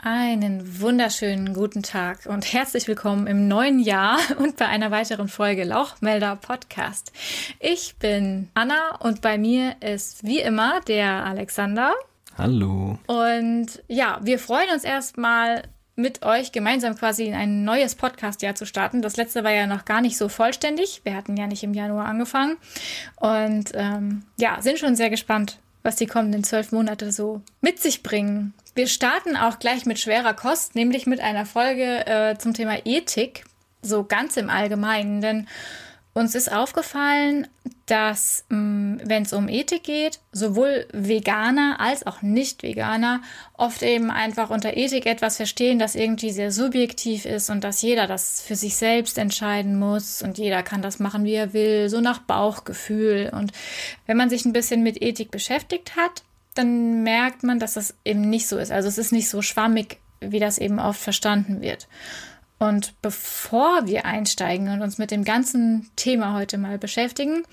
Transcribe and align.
Einen 0.00 0.80
wunderschönen 0.80 1.54
guten 1.54 1.82
Tag 1.82 2.26
und 2.26 2.52
herzlich 2.52 2.86
willkommen 2.86 3.26
im 3.26 3.48
neuen 3.48 3.80
Jahr 3.80 4.16
und 4.38 4.56
bei 4.56 4.66
einer 4.66 4.92
weiteren 4.92 5.26
Folge 5.26 5.64
Lauchmelder 5.64 6.36
Podcast. 6.36 7.10
Ich 7.58 7.96
bin 7.96 8.48
Anna 8.54 8.94
und 9.00 9.22
bei 9.22 9.38
mir 9.38 9.74
ist 9.80 10.22
wie 10.22 10.38
immer 10.38 10.80
der 10.82 11.26
Alexander. 11.26 11.94
Hallo. 12.36 12.96
Und 13.08 13.82
ja, 13.88 14.20
wir 14.22 14.38
freuen 14.38 14.70
uns 14.72 14.84
erstmal 14.84 15.64
mit 15.96 16.24
euch 16.24 16.52
gemeinsam 16.52 16.94
quasi 16.94 17.24
in 17.26 17.34
ein 17.34 17.64
neues 17.64 17.96
Podcast-Jahr 17.96 18.54
zu 18.54 18.66
starten. 18.66 19.02
Das 19.02 19.16
letzte 19.16 19.42
war 19.42 19.50
ja 19.50 19.66
noch 19.66 19.84
gar 19.84 20.00
nicht 20.00 20.16
so 20.16 20.28
vollständig. 20.28 21.00
Wir 21.02 21.16
hatten 21.16 21.36
ja 21.36 21.48
nicht 21.48 21.64
im 21.64 21.74
Januar 21.74 22.06
angefangen. 22.06 22.56
Und 23.16 23.72
ähm, 23.74 24.22
ja, 24.38 24.62
sind 24.62 24.78
schon 24.78 24.94
sehr 24.94 25.10
gespannt, 25.10 25.58
was 25.82 25.96
die 25.96 26.06
kommenden 26.06 26.44
zwölf 26.44 26.70
Monate 26.70 27.10
so 27.10 27.42
mit 27.60 27.80
sich 27.80 28.04
bringen. 28.04 28.54
Wir 28.78 28.86
starten 28.86 29.36
auch 29.36 29.58
gleich 29.58 29.86
mit 29.86 29.98
schwerer 29.98 30.34
Kost, 30.34 30.76
nämlich 30.76 31.04
mit 31.04 31.18
einer 31.18 31.46
Folge 31.46 32.06
äh, 32.06 32.38
zum 32.38 32.54
Thema 32.54 32.76
Ethik, 32.86 33.44
so 33.82 34.04
ganz 34.04 34.36
im 34.36 34.50
Allgemeinen. 34.50 35.20
Denn 35.20 35.48
uns 36.12 36.36
ist 36.36 36.52
aufgefallen, 36.52 37.48
dass 37.86 38.44
mm, 38.50 38.98
wenn 39.02 39.24
es 39.24 39.32
um 39.32 39.48
Ethik 39.48 39.82
geht, 39.82 40.20
sowohl 40.30 40.86
Veganer 40.92 41.80
als 41.80 42.06
auch 42.06 42.22
Nicht-Veganer 42.22 43.20
oft 43.54 43.82
eben 43.82 44.12
einfach 44.12 44.48
unter 44.48 44.76
Ethik 44.76 45.06
etwas 45.06 45.38
verstehen, 45.38 45.80
das 45.80 45.96
irgendwie 45.96 46.30
sehr 46.30 46.52
subjektiv 46.52 47.24
ist 47.24 47.50
und 47.50 47.64
dass 47.64 47.82
jeder 47.82 48.06
das 48.06 48.40
für 48.40 48.54
sich 48.54 48.76
selbst 48.76 49.18
entscheiden 49.18 49.76
muss 49.76 50.22
und 50.22 50.38
jeder 50.38 50.62
kann 50.62 50.82
das 50.82 51.00
machen, 51.00 51.24
wie 51.24 51.34
er 51.34 51.52
will, 51.52 51.88
so 51.88 52.00
nach 52.00 52.20
Bauchgefühl. 52.20 53.32
Und 53.34 53.50
wenn 54.06 54.16
man 54.16 54.30
sich 54.30 54.44
ein 54.44 54.52
bisschen 54.52 54.84
mit 54.84 55.02
Ethik 55.02 55.32
beschäftigt 55.32 55.96
hat, 55.96 56.22
dann 56.58 57.02
merkt 57.02 57.42
man, 57.42 57.58
dass 57.58 57.74
das 57.74 57.94
eben 58.04 58.28
nicht 58.28 58.48
so 58.48 58.58
ist. 58.58 58.72
Also 58.72 58.88
es 58.88 58.98
ist 58.98 59.12
nicht 59.12 59.28
so 59.28 59.42
schwammig, 59.42 59.98
wie 60.20 60.40
das 60.40 60.58
eben 60.58 60.78
oft 60.78 61.00
verstanden 61.00 61.60
wird. 61.60 61.88
Und 62.58 63.00
bevor 63.02 63.86
wir 63.86 64.04
einsteigen 64.04 64.68
und 64.68 64.82
uns 64.82 64.98
mit 64.98 65.10
dem 65.10 65.24
ganzen 65.24 65.88
Thema 65.94 66.34
heute 66.34 66.58
mal 66.58 66.76
beschäftigen, 66.76 67.44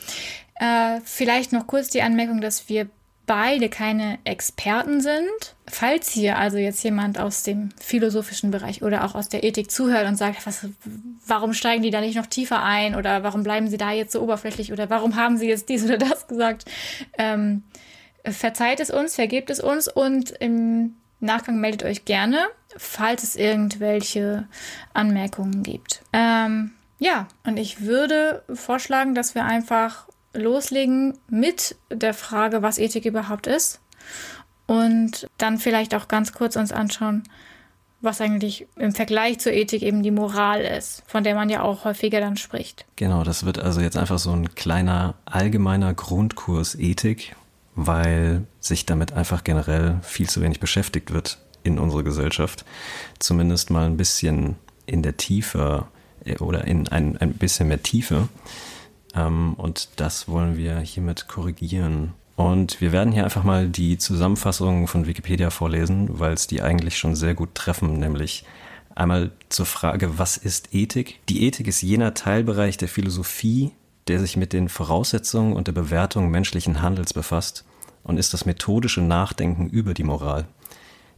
äh, 0.56 1.00
vielleicht 1.04 1.54
noch 1.54 1.68
kurz 1.68 1.90
die 1.90 2.02
Anmerkung, 2.02 2.42
dass 2.42 2.70
wir 2.70 2.90
beide 3.28 3.70
keine 3.70 4.20
Experten 4.24 5.02
sind. 5.02 5.56
Falls 5.68 6.10
hier 6.10 6.38
also 6.38 6.58
jetzt 6.58 6.84
jemand 6.84 7.20
aus 7.20 7.44
dem 7.44 7.70
philosophischen 7.80 8.52
Bereich 8.52 8.84
oder 8.84 9.04
auch 9.04 9.16
aus 9.16 9.30
der 9.30 9.44
Ethik 9.44 9.72
zuhört 9.72 10.08
und 10.08 10.16
sagt, 10.16 10.46
was, 10.46 10.68
warum 11.26 11.54
steigen 11.54 11.84
die 11.84 11.90
da 11.90 12.02
nicht 12.02 12.16
noch 12.16 12.28
tiefer 12.28 12.62
ein 12.64 12.96
oder 12.96 13.24
warum 13.24 13.44
bleiben 13.44 13.68
sie 13.68 13.78
da 13.78 13.92
jetzt 13.92 14.12
so 14.12 14.22
oberflächlich 14.22 14.72
oder 14.72 14.90
warum 14.90 15.16
haben 15.16 15.38
sie 15.38 15.48
jetzt 15.48 15.70
dies 15.70 15.84
oder 15.84 15.98
das 15.98 16.28
gesagt, 16.28 16.66
ähm, 17.18 17.64
verzeiht 18.32 18.80
es 18.80 18.90
uns, 18.90 19.16
vergebt 19.16 19.50
es 19.50 19.60
uns 19.60 19.88
und 19.88 20.32
im 20.32 20.96
Nachgang 21.20 21.60
meldet 21.60 21.84
euch 21.84 22.06
gerne, 22.06 22.40
falls 22.78 23.24
es 23.24 23.36
irgendwelche 23.36 24.48
Anmerkungen 24.94 25.64
gibt. 25.64 26.02
Ähm, 26.14 26.72
ja, 27.00 27.28
und 27.46 27.58
ich 27.58 27.82
würde 27.82 28.44
vorschlagen, 28.54 29.16
dass 29.16 29.36
wir 29.36 29.46
einfach 29.46 30.08
loslegen 30.34 31.18
mit 31.30 31.76
der 31.90 32.14
Frage, 32.14 32.62
was 32.62 32.78
Ethik 32.78 33.06
überhaupt 33.06 33.48
ist. 33.48 33.82
Und 34.68 35.28
dann 35.38 35.58
vielleicht 35.58 35.94
auch 35.94 36.08
ganz 36.08 36.34
kurz 36.34 36.56
uns 36.56 36.72
anschauen, 36.72 37.24
was 38.02 38.22
eigentlich 38.22 38.68
im 38.76 38.94
Vergleich 38.94 39.40
zur 39.40 39.54
Ethik 39.54 39.82
eben 39.82 40.04
die 40.04 40.12
Moral 40.12 40.62
ist, 40.62 41.04
von 41.08 41.24
der 41.24 41.36
man 41.36 41.50
ja 41.50 41.62
auch 41.62 41.86
häufiger 41.86 42.20
dann 42.20 42.38
spricht. 42.38 42.86
Genau, 42.96 43.24
das 43.24 43.46
wird 43.46 43.60
also 43.60 43.82
jetzt 43.82 43.98
einfach 43.98 44.20
so 44.20 44.32
ein 44.32 44.54
kleiner 44.56 45.16
allgemeiner 45.26 45.94
Grundkurs 45.94 46.76
Ethik, 46.76 47.36
weil 47.76 48.46
sich 48.60 48.86
damit 48.86 49.14
einfach 49.14 49.44
generell 49.44 50.00
viel 50.02 50.30
zu 50.30 50.42
wenig 50.42 50.60
beschäftigt 50.60 51.14
wird 51.14 51.40
in 51.64 51.80
unserer 51.80 52.04
Gesellschaft. 52.04 52.66
Zumindest 53.20 53.70
mal 53.70 53.86
ein 53.86 53.98
bisschen 53.98 54.56
in 54.86 55.02
der 55.02 55.18
Tiefe 55.18 55.88
äh, 56.24 56.38
oder 56.38 56.66
in 56.66 56.88
ein, 56.88 57.18
ein 57.18 57.34
bisschen 57.34 57.68
mehr 57.68 57.84
Tiefe. 57.84 58.30
Ähm, 59.14 59.54
und 59.56 59.90
das 59.98 60.28
wollen 60.28 60.58
wir 60.58 60.80
hiermit 60.80 61.28
korrigieren. 61.28 62.14
Und 62.36 62.82
wir 62.82 62.92
werden 62.92 63.14
hier 63.14 63.24
einfach 63.24 63.44
mal 63.44 63.70
die 63.70 63.98
Zusammenfassung 63.98 64.88
von 64.88 65.08
Wikipedia 65.08 65.50
vorlesen, 65.50 66.20
weil 66.20 66.34
es 66.34 66.48
die 66.48 66.62
eigentlich 66.62 66.98
schon 66.98 67.16
sehr 67.16 67.34
gut 67.34 67.56
treffen, 67.56 67.98
nämlich 68.00 68.44
einmal 68.94 69.32
zur 69.50 69.66
Frage, 69.66 70.18
was 70.18 70.38
ist 70.38 70.74
Ethik? 70.74 71.20
Die 71.30 71.46
Ethik 71.46 71.68
ist 71.68 71.82
jener 71.82 72.14
Teilbereich 72.14 72.78
der 72.78 72.88
Philosophie, 72.90 73.72
der 74.08 74.20
sich 74.20 74.38
mit 74.38 74.54
den 74.54 74.70
Voraussetzungen 74.70 75.54
und 75.54 75.68
der 75.68 75.74
Bewertung 75.74 76.30
menschlichen 76.30 76.82
Handels 76.82 77.14
befasst 77.14 77.66
und 78.04 78.18
ist 78.18 78.34
das 78.34 78.46
methodische 78.46 79.02
Nachdenken 79.02 79.68
über 79.68 79.94
die 79.94 80.04
Moral. 80.04 80.46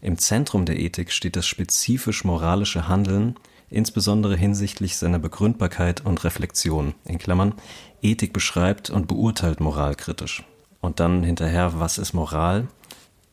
Im 0.01 0.17
Zentrum 0.17 0.65
der 0.65 0.79
Ethik 0.79 1.11
steht 1.11 1.35
das 1.35 1.47
spezifisch 1.47 2.23
moralische 2.23 2.87
Handeln, 2.87 3.35
insbesondere 3.69 4.37
hinsichtlich 4.37 4.95
seiner 4.95 5.19
Begründbarkeit 5.19 6.05
und 6.05 6.23
Reflexion. 6.23 6.93
In 7.03 7.17
Klammern, 7.17 7.53
Ethik 8.01 8.31
beschreibt 8.31 8.89
und 8.89 9.07
beurteilt 9.07 9.59
Moral 9.59 9.95
kritisch. 9.95 10.43
Und 10.79 10.99
dann 10.99 11.23
hinterher, 11.23 11.79
was 11.79 11.97
ist 11.97 12.13
Moral? 12.13 12.67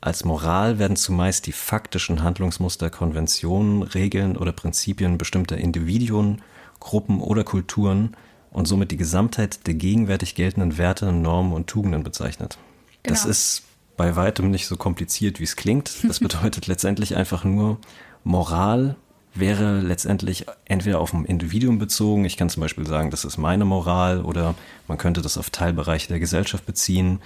Als 0.00 0.24
Moral 0.24 0.78
werden 0.78 0.96
zumeist 0.96 1.46
die 1.46 1.52
faktischen 1.52 2.22
Handlungsmuster, 2.22 2.90
Konventionen, 2.90 3.82
Regeln 3.82 4.36
oder 4.36 4.52
Prinzipien 4.52 5.16
bestimmter 5.16 5.56
Individuen, 5.56 6.42
Gruppen 6.80 7.20
oder 7.20 7.44
Kulturen 7.44 8.16
und 8.54 8.66
somit 8.66 8.92
die 8.92 8.96
Gesamtheit 8.96 9.66
der 9.66 9.74
gegenwärtig 9.74 10.36
geltenden 10.36 10.78
Werte, 10.78 11.12
Normen 11.12 11.52
und 11.52 11.66
Tugenden 11.66 12.04
bezeichnet. 12.04 12.56
Genau. 13.02 13.12
Das 13.12 13.26
ist 13.26 13.64
bei 13.96 14.16
weitem 14.16 14.50
nicht 14.50 14.66
so 14.66 14.76
kompliziert, 14.76 15.40
wie 15.40 15.44
es 15.44 15.56
klingt. 15.56 15.92
Das 16.04 16.20
bedeutet 16.20 16.68
letztendlich 16.68 17.16
einfach 17.16 17.44
nur, 17.44 17.78
Moral 18.22 18.96
wäre 19.34 19.80
letztendlich 19.80 20.46
entweder 20.66 21.00
auf 21.00 21.12
ein 21.12 21.24
Individuum 21.24 21.78
bezogen. 21.78 22.24
Ich 22.24 22.36
kann 22.36 22.48
zum 22.48 22.60
Beispiel 22.60 22.86
sagen, 22.86 23.10
das 23.10 23.24
ist 23.24 23.38
meine 23.38 23.64
Moral 23.64 24.22
oder 24.22 24.54
man 24.86 24.98
könnte 24.98 25.20
das 25.20 25.36
auf 25.36 25.50
Teilbereiche 25.50 26.06
der 26.06 26.20
Gesellschaft 26.20 26.64
beziehen 26.64 27.20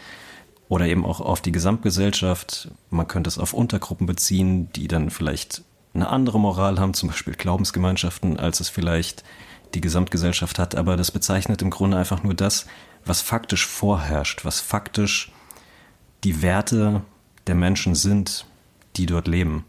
oder 0.71 0.87
eben 0.87 1.05
auch 1.05 1.21
auf 1.21 1.43
die 1.43 1.53
Gesamtgesellschaft. 1.53 2.71
Man 2.89 3.07
könnte 3.07 3.29
es 3.29 3.39
auf 3.39 3.53
Untergruppen 3.53 4.07
beziehen, 4.07 4.73
die 4.73 4.89
dann 4.89 5.11
vielleicht 5.11 5.63
eine 5.93 6.09
andere 6.09 6.41
Moral 6.41 6.81
haben, 6.81 6.95
zum 6.95 7.11
Beispiel 7.11 7.35
Glaubensgemeinschaften, 7.35 8.39
als 8.39 8.61
es 8.61 8.71
vielleicht 8.71 9.25
die 9.75 9.81
Gesamtgesellschaft 9.81 10.59
hat, 10.59 10.75
aber 10.75 10.97
das 10.97 11.11
bezeichnet 11.11 11.63
im 11.63 11.71
Grunde 11.71 11.97
einfach 11.97 12.23
nur 12.23 12.35
das, 12.35 12.67
was 13.05 13.21
faktisch 13.21 13.67
vorherrscht, 13.67 14.45
was 14.45 14.61
faktisch 14.61 15.33
die 16.25 16.43
Werte 16.43 17.03
der 17.47 17.55
Menschen 17.55 17.95
sind, 17.95 18.47
die 18.97 19.07
dort 19.07 19.29
leben. 19.29 19.65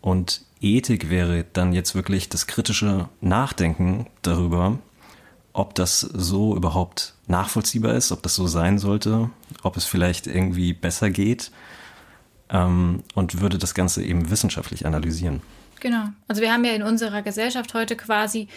Und 0.00 0.42
Ethik 0.60 1.10
wäre 1.10 1.44
dann 1.52 1.72
jetzt 1.72 1.94
wirklich 1.94 2.28
das 2.28 2.46
kritische 2.46 3.08
Nachdenken 3.20 4.06
darüber, 4.22 4.78
ob 5.52 5.74
das 5.74 6.00
so 6.00 6.56
überhaupt 6.56 7.14
nachvollziehbar 7.26 7.94
ist, 7.94 8.12
ob 8.12 8.22
das 8.22 8.34
so 8.34 8.46
sein 8.46 8.78
sollte, 8.78 9.30
ob 9.62 9.76
es 9.76 9.84
vielleicht 9.84 10.26
irgendwie 10.26 10.72
besser 10.72 11.10
geht 11.10 11.50
ähm, 12.50 13.02
und 13.14 13.40
würde 13.40 13.58
das 13.58 13.74
Ganze 13.74 14.02
eben 14.02 14.30
wissenschaftlich 14.30 14.86
analysieren. 14.86 15.42
Genau. 15.80 16.08
Also 16.26 16.42
wir 16.42 16.52
haben 16.52 16.64
ja 16.64 16.72
in 16.72 16.82
unserer 16.82 17.22
Gesellschaft 17.22 17.74
heute 17.74 17.96
quasi 17.96 18.48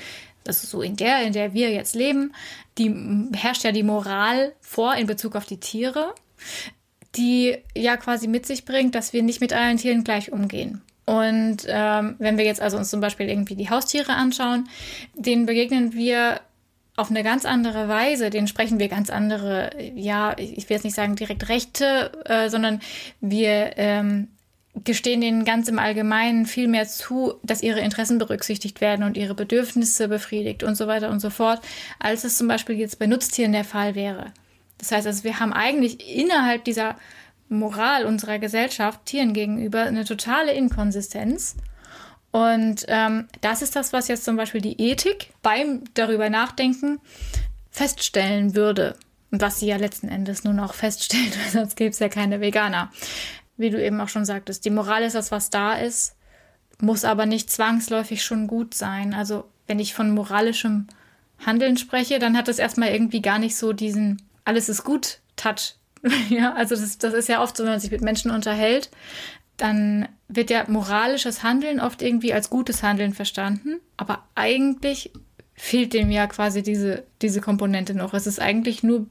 also 0.48 0.68
so 0.68 0.82
in 0.82 0.96
der, 0.96 1.24
in 1.24 1.34
der 1.34 1.54
wir 1.54 1.72
jetzt 1.72 1.96
leben, 1.96 2.34
die 2.78 2.94
herrscht 3.34 3.64
ja 3.64 3.72
die 3.72 3.84
Moral 3.84 4.54
vor 4.62 4.96
in 4.96 5.08
Bezug 5.08 5.36
auf 5.36 5.46
die 5.46 5.60
Tiere, 5.60 6.14
die 7.16 7.58
ja 7.76 7.98
quasi 7.98 8.28
mit 8.28 8.46
sich 8.46 8.66
bringt, 8.66 8.96
dass 8.96 9.14
wir 9.14 9.24
nicht 9.24 9.42
mit 9.42 9.54
allen 9.54 9.78
Tieren 9.78 10.04
gleich 10.04 10.32
umgehen. 10.32 10.82
Und 11.06 11.58
ähm, 11.68 12.16
wenn 12.20 12.38
wir 12.38 12.46
jetzt 12.46 12.62
also 12.62 12.78
uns 12.78 12.90
zum 12.90 13.02
Beispiel 13.02 13.28
irgendwie 13.28 13.56
die 13.56 13.70
Haustiere 13.70 14.14
anschauen, 14.14 14.70
denen 15.16 15.46
begegnen 15.46 15.94
wir 15.94 16.40
auf 16.96 17.10
eine 17.10 17.24
ganz 17.24 17.46
andere 17.46 17.88
Weise, 17.88 18.30
denen 18.30 18.48
sprechen 18.48 18.80
wir 18.80 18.88
ganz 18.88 19.10
andere, 19.10 19.72
ja, 19.96 20.38
ich 20.38 20.70
will 20.70 20.76
jetzt 20.76 20.84
nicht 20.84 20.96
sagen 20.96 21.16
direkt 21.16 21.50
Rechte, 21.50 22.12
äh, 22.26 22.50
sondern 22.50 22.82
wir 23.20 23.78
ähm, 23.78 24.28
gestehen 24.74 25.22
ihnen 25.22 25.46
ganz 25.46 25.68
im 25.68 25.80
Allgemeinen 25.80 26.46
viel 26.46 26.68
mehr 26.68 26.88
zu, 26.88 27.36
dass 27.44 27.62
ihre 27.62 27.82
Interessen 27.82 28.18
berücksichtigt 28.18 28.82
werden 28.82 29.04
und 29.04 29.18
ihre 29.18 29.36
Bedürfnisse 29.36 30.08
befriedigt 30.08 30.64
und 30.64 30.76
so 30.76 30.88
weiter 30.88 31.10
und 31.10 31.20
so 31.20 31.30
fort, 31.30 31.62
als 32.00 32.24
es 32.24 32.38
zum 32.38 32.48
Beispiel 32.48 32.78
jetzt 32.78 32.98
bei 32.98 33.08
Nutztieren 33.08 33.52
der 33.52 33.66
Fall 33.66 33.96
wäre. 33.96 34.32
Das 34.78 34.92
heißt 34.92 35.06
also, 35.08 35.24
wir 35.24 35.40
haben 35.40 35.54
eigentlich 35.54 36.16
innerhalb 36.16 36.64
dieser 36.64 36.96
Moral 37.50 38.06
unserer 38.06 38.40
Gesellschaft 38.40 39.06
Tieren 39.06 39.34
gegenüber 39.34 39.82
eine 39.84 40.06
totale 40.06 40.54
Inkonsistenz. 40.54 41.58
Und 42.32 42.86
ähm, 42.88 43.28
das 43.42 43.62
ist 43.62 43.76
das, 43.76 43.92
was 43.92 44.08
jetzt 44.08 44.24
zum 44.24 44.38
Beispiel 44.38 44.62
die 44.62 44.82
Ethik 44.82 45.32
beim 45.42 45.84
darüber 45.94 46.30
nachdenken 46.30 47.00
feststellen 47.70 48.56
würde. 48.56 48.96
Und 49.32 49.42
was 49.42 49.60
sie 49.60 49.68
ja 49.68 49.78
letzten 49.78 50.08
Endes 50.08 50.44
nun 50.46 50.60
auch 50.60 50.74
feststellt, 50.74 51.38
weil 51.44 51.52
sonst 51.52 51.76
gäbe 51.76 51.92
es 51.92 52.00
ja 52.00 52.08
keine 52.08 52.40
Veganer 52.40 52.90
wie 53.62 53.70
du 53.70 53.84
eben 53.84 54.02
auch 54.02 54.10
schon 54.10 54.26
sagtest, 54.26 54.66
die 54.66 54.70
Moral 54.70 55.04
ist 55.04 55.16
das, 55.16 55.32
was 55.32 55.50
da 55.50 55.74
ist, 55.74 56.16
muss 56.80 57.06
aber 57.06 57.26
nicht 57.26 57.50
zwangsläufig 57.50 58.24
schon 58.24 58.48
gut 58.48 58.74
sein. 58.74 59.14
Also 59.14 59.46
wenn 59.68 59.80
ich 59.80 59.94
von 59.94 60.14
moralischem 60.14 60.88
Handeln 61.46 61.78
spreche, 61.78 62.20
dann 62.20 62.36
hat 62.38 62.48
das 62.48 62.60
erstmal 62.60 62.90
irgendwie 62.90 63.22
gar 63.22 63.40
nicht 63.40 63.56
so 63.56 63.74
diesen 63.74 64.22
alles 64.46 64.70
ist 64.70 64.84
gut 64.84 65.20
Touch. 65.36 65.76
ja, 66.30 66.54
also 66.54 66.76
das, 66.76 66.98
das 66.98 67.14
ist 67.14 67.30
ja 67.30 67.42
oft 67.42 67.56
so, 67.56 67.64
wenn 67.64 67.72
man 67.72 67.80
sich 67.80 67.92
mit 67.92 68.02
Menschen 68.02 68.32
unterhält, 68.32 68.90
dann 69.58 70.08
wird 70.28 70.50
ja 70.50 70.66
moralisches 70.68 71.44
Handeln 71.44 71.80
oft 71.80 72.02
irgendwie 72.02 72.34
als 72.34 72.50
gutes 72.50 72.82
Handeln 72.82 73.14
verstanden, 73.14 73.80
aber 73.98 74.24
eigentlich 74.34 75.12
fehlt 75.54 75.94
dem 75.94 76.10
ja 76.10 76.26
quasi 76.26 76.64
diese, 76.64 77.04
diese 77.22 77.42
Komponente 77.42 77.94
noch. 77.94 78.16
Es 78.16 78.26
ist 78.26 78.40
eigentlich 78.40 78.82
nur 78.82 79.06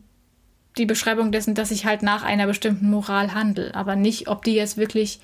die 0.79 0.87
Beschreibung 0.87 1.33
dessen, 1.33 1.55
dass 1.55 1.71
ich 1.71 1.85
halt 1.85 2.03
nach 2.03 2.23
einer 2.23 2.47
bestimmten 2.47 2.91
Moral 2.91 3.35
handle, 3.35 3.75
aber 3.75 3.97
nicht, 3.97 4.29
ob 4.29 4.45
die 4.45 4.55
jetzt 4.55 4.77
wirklich 4.77 5.21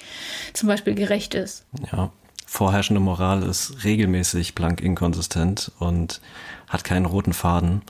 zum 0.53 0.69
Beispiel 0.69 0.95
gerecht 0.95 1.35
ist. 1.35 1.65
Ja, 1.93 2.11
vorherrschende 2.47 3.01
Moral 3.01 3.43
ist 3.43 3.85
regelmäßig 3.85 4.55
blank 4.55 4.81
inkonsistent 4.81 5.71
und 5.79 6.21
hat 6.69 6.85
keinen 6.85 7.07
roten 7.07 7.33
Faden. 7.33 7.83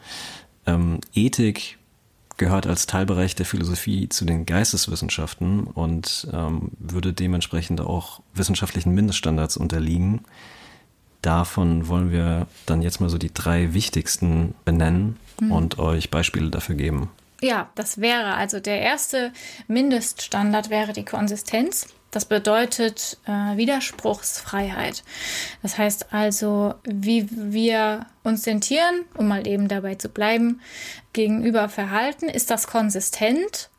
Ähm, 0.67 1.01
Ethik 1.15 1.79
gehört 2.37 2.67
als 2.67 2.87
Teilbereich 2.87 3.35
der 3.35 3.47
Philosophie 3.47 4.09
zu 4.09 4.25
den 4.25 4.45
Geisteswissenschaften 4.45 5.65
und 5.65 6.29
ähm, 6.33 6.73
würde 6.79 7.13
dementsprechend 7.13 7.81
auch 7.81 8.21
wissenschaftlichen 8.35 8.93
Mindeststandards 8.93 9.57
unterliegen. 9.57 10.21
Davon 11.23 11.89
wollen 11.89 12.11
wir 12.11 12.47
dann 12.67 12.83
jetzt 12.83 13.01
mal 13.01 13.09
so 13.09 13.19
die 13.19 13.33
drei 13.33 13.73
wichtigsten 13.73 14.55
benennen 14.65 15.17
mhm. 15.41 15.53
und 15.53 15.79
euch 15.79 16.11
Beispiele 16.11 16.51
dafür 16.51 16.75
geben. 16.75 17.09
Ja, 17.47 17.71
das 17.77 18.01
wäre 18.01 18.35
also 18.35 18.59
der 18.59 18.81
erste 18.81 19.33
Mindeststandard 19.69 20.69
wäre 20.69 20.93
die 20.93 21.05
Konsistenz. 21.05 21.87
Das 22.11 22.25
bedeutet 22.25 23.19
äh, 23.25 23.57
Widerspruchsfreiheit. 23.57 25.05
Das 25.63 25.79
heißt 25.79 26.13
also, 26.13 26.75
wie 26.83 27.29
wir 27.31 28.07
uns 28.25 28.43
den 28.43 28.61
Tieren, 28.61 29.05
um 29.17 29.29
mal 29.29 29.47
eben 29.47 29.69
dabei 29.69 29.95
zu 29.95 30.09
bleiben, 30.09 30.61
gegenüber 31.13 31.69
verhalten, 31.69 32.29
ist 32.29 32.51
das 32.51 32.67
konsistent? 32.67 33.71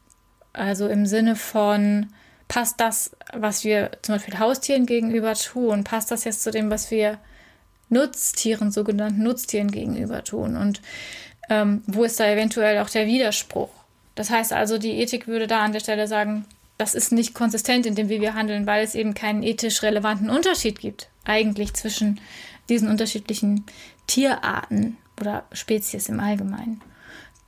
Also 0.53 0.87
im 0.87 1.05
Sinne 1.05 1.35
von, 1.35 2.07
passt 2.47 2.79
das, 2.79 3.11
was 3.33 3.65
wir 3.65 3.91
zum 4.01 4.15
Beispiel 4.15 4.39
Haustieren 4.39 4.85
gegenüber 4.85 5.33
tun, 5.33 5.83
passt 5.83 6.09
das 6.09 6.23
jetzt 6.23 6.41
zu 6.41 6.51
dem, 6.51 6.71
was 6.71 6.89
wir 6.89 7.19
Nutztieren, 7.89 8.71
sogenannten 8.71 9.23
Nutztieren 9.23 9.71
gegenüber 9.71 10.23
tun? 10.23 10.55
Und 10.55 10.81
ähm, 11.49 11.83
wo 11.87 12.03
ist 12.03 12.19
da 12.19 12.29
eventuell 12.29 12.79
auch 12.79 12.89
der 12.89 13.07
Widerspruch? 13.07 13.69
Das 14.15 14.29
heißt 14.29 14.53
also, 14.53 14.77
die 14.77 14.99
Ethik 14.99 15.27
würde 15.27 15.47
da 15.47 15.63
an 15.63 15.73
der 15.73 15.79
Stelle 15.79 16.07
sagen, 16.07 16.45
das 16.77 16.93
ist 16.93 17.11
nicht 17.11 17.33
konsistent 17.33 17.85
in 17.85 17.95
dem, 17.95 18.09
wie 18.09 18.21
wir 18.21 18.35
handeln, 18.35 18.67
weil 18.67 18.83
es 18.83 18.95
eben 18.95 19.13
keinen 19.13 19.43
ethisch 19.43 19.81
relevanten 19.81 20.29
Unterschied 20.29 20.79
gibt, 20.79 21.09
eigentlich 21.25 21.73
zwischen 21.73 22.19
diesen 22.69 22.89
unterschiedlichen 22.89 23.65
Tierarten 24.05 24.97
oder 25.19 25.45
Spezies 25.51 26.09
im 26.09 26.19
Allgemeinen. 26.19 26.81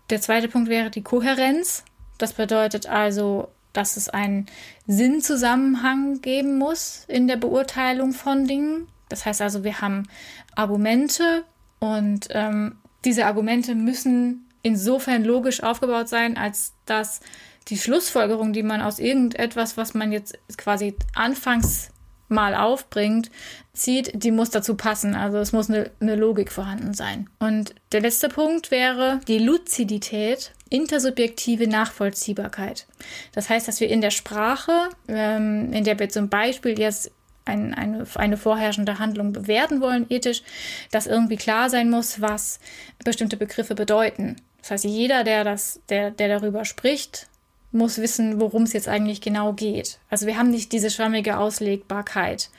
Der 0.09 0.21
zweite 0.21 0.47
Punkt 0.47 0.69
wäre 0.69 0.89
die 0.89 1.03
Kohärenz. 1.03 1.83
Das 2.17 2.33
bedeutet 2.33 2.87
also, 2.87 3.49
dass 3.73 3.97
es 3.97 4.09
einen 4.09 4.47
Sinnzusammenhang 4.87 6.21
geben 6.21 6.57
muss 6.57 7.05
in 7.07 7.27
der 7.27 7.37
Beurteilung 7.37 8.13
von 8.13 8.47
Dingen. 8.47 8.87
Das 9.09 9.25
heißt 9.25 9.41
also, 9.41 9.63
wir 9.63 9.81
haben 9.81 10.07
Argumente 10.55 11.43
und 11.79 12.27
ähm, 12.31 12.77
diese 13.05 13.25
Argumente 13.25 13.75
müssen 13.75 14.47
insofern 14.61 15.23
logisch 15.23 15.63
aufgebaut 15.63 16.09
sein, 16.09 16.37
als 16.37 16.73
dass 16.85 17.21
die 17.67 17.77
Schlussfolgerung, 17.77 18.53
die 18.53 18.63
man 18.63 18.81
aus 18.81 18.99
irgendetwas, 18.99 19.77
was 19.77 19.93
man 19.93 20.11
jetzt 20.11 20.37
quasi 20.57 20.95
anfangs 21.13 21.91
mal 22.27 22.53
aufbringt, 22.55 23.31
zieht, 23.73 24.23
die 24.23 24.31
muss 24.31 24.49
dazu 24.51 24.75
passen. 24.75 25.15
Also 25.15 25.37
es 25.37 25.51
muss 25.51 25.69
eine, 25.69 25.89
eine 25.99 26.15
Logik 26.15 26.51
vorhanden 26.51 26.93
sein. 26.93 27.29
Und 27.39 27.73
der 27.91 28.01
letzte 28.01 28.29
Punkt 28.29 28.71
wäre 28.71 29.19
die 29.27 29.39
Luzidität, 29.39 30.51
intersubjektive 30.69 31.67
Nachvollziehbarkeit. 31.67 32.85
Das 33.33 33.49
heißt, 33.49 33.67
dass 33.67 33.79
wir 33.79 33.89
in 33.89 34.01
der 34.01 34.11
Sprache, 34.11 34.89
ähm, 35.07 35.73
in 35.73 35.83
der 35.83 35.97
wir 35.97 36.09
zum 36.09 36.29
Beispiel 36.29 36.77
jetzt 36.77 37.11
ein, 37.49 37.73
eine, 37.73 38.05
eine 38.15 38.37
vorherrschende 38.37 38.99
Handlung 38.99 39.33
bewerten 39.33 39.81
wollen, 39.81 40.05
ethisch, 40.09 40.43
dass 40.91 41.07
irgendwie 41.07 41.37
klar 41.37 41.69
sein 41.69 41.89
muss, 41.89 42.21
was 42.21 42.59
bestimmte 43.03 43.37
Begriffe 43.37 43.75
bedeuten. 43.75 44.37
Das 44.61 44.71
heißt, 44.71 44.85
jeder, 44.85 45.23
der 45.23 45.43
das, 45.43 45.81
der, 45.89 46.11
der 46.11 46.27
darüber 46.27 46.65
spricht, 46.65 47.27
muss 47.71 47.99
wissen, 47.99 48.39
worum 48.39 48.63
es 48.63 48.73
jetzt 48.73 48.87
eigentlich 48.87 49.21
genau 49.21 49.53
geht. 49.53 49.99
Also 50.09 50.25
wir 50.25 50.37
haben 50.37 50.49
nicht 50.49 50.71
diese 50.71 50.89
schwammige 50.89 51.37
Auslegbarkeit. 51.37 52.49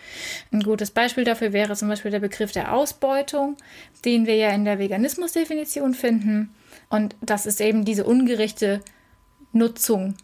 Ein 0.52 0.62
gutes 0.62 0.92
Beispiel 0.92 1.24
dafür 1.24 1.52
wäre 1.52 1.74
zum 1.74 1.88
Beispiel 1.88 2.12
der 2.12 2.20
Begriff 2.20 2.52
der 2.52 2.72
Ausbeutung, 2.72 3.56
den 4.04 4.26
wir 4.26 4.36
ja 4.36 4.50
in 4.50 4.64
der 4.64 4.78
Veganismusdefinition 4.78 5.94
finden. 5.94 6.54
Und 6.88 7.16
das 7.20 7.46
ist 7.46 7.60
eben 7.60 7.84
diese 7.84 8.04
ungerechte 8.04 8.80
Nutzung 9.52 10.14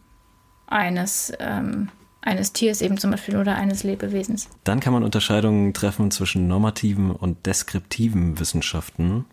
eines 0.68 1.32
ähm, 1.40 1.88
eines 2.26 2.52
Tiers 2.52 2.82
eben 2.82 2.98
zum 2.98 3.12
Beispiel 3.12 3.36
oder 3.36 3.54
eines 3.54 3.84
Lebewesens. 3.84 4.48
Dann 4.64 4.80
kann 4.80 4.92
man 4.92 5.04
Unterscheidungen 5.04 5.72
treffen 5.72 6.10
zwischen 6.10 6.48
normativen 6.48 7.10
und 7.10 7.46
deskriptiven 7.46 8.38
Wissenschaften. 8.40 9.24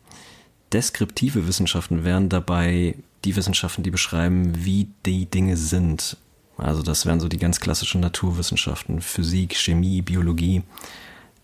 Deskriptive 0.71 1.47
Wissenschaften 1.47 2.03
wären 2.03 2.29
dabei 2.29 2.95
die 3.25 3.35
Wissenschaften, 3.35 3.83
die 3.83 3.91
beschreiben, 3.91 4.65
wie 4.65 4.89
die 5.05 5.25
Dinge 5.25 5.57
sind. 5.57 6.17
Also 6.57 6.83
das 6.83 7.05
wären 7.05 7.19
so 7.19 7.27
die 7.27 7.39
ganz 7.39 7.59
klassischen 7.59 8.01
Naturwissenschaften, 8.01 9.01
Physik, 9.01 9.55
Chemie, 9.55 10.01
Biologie. 10.01 10.61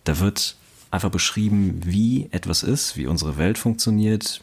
Da 0.04 0.20
wird 0.20 0.56
einfach 0.92 1.10
beschrieben, 1.10 1.82
wie 1.84 2.28
etwas 2.32 2.62
ist, 2.62 2.96
wie 2.96 3.08
unsere 3.08 3.38
Welt 3.38 3.58
funktioniert, 3.58 4.42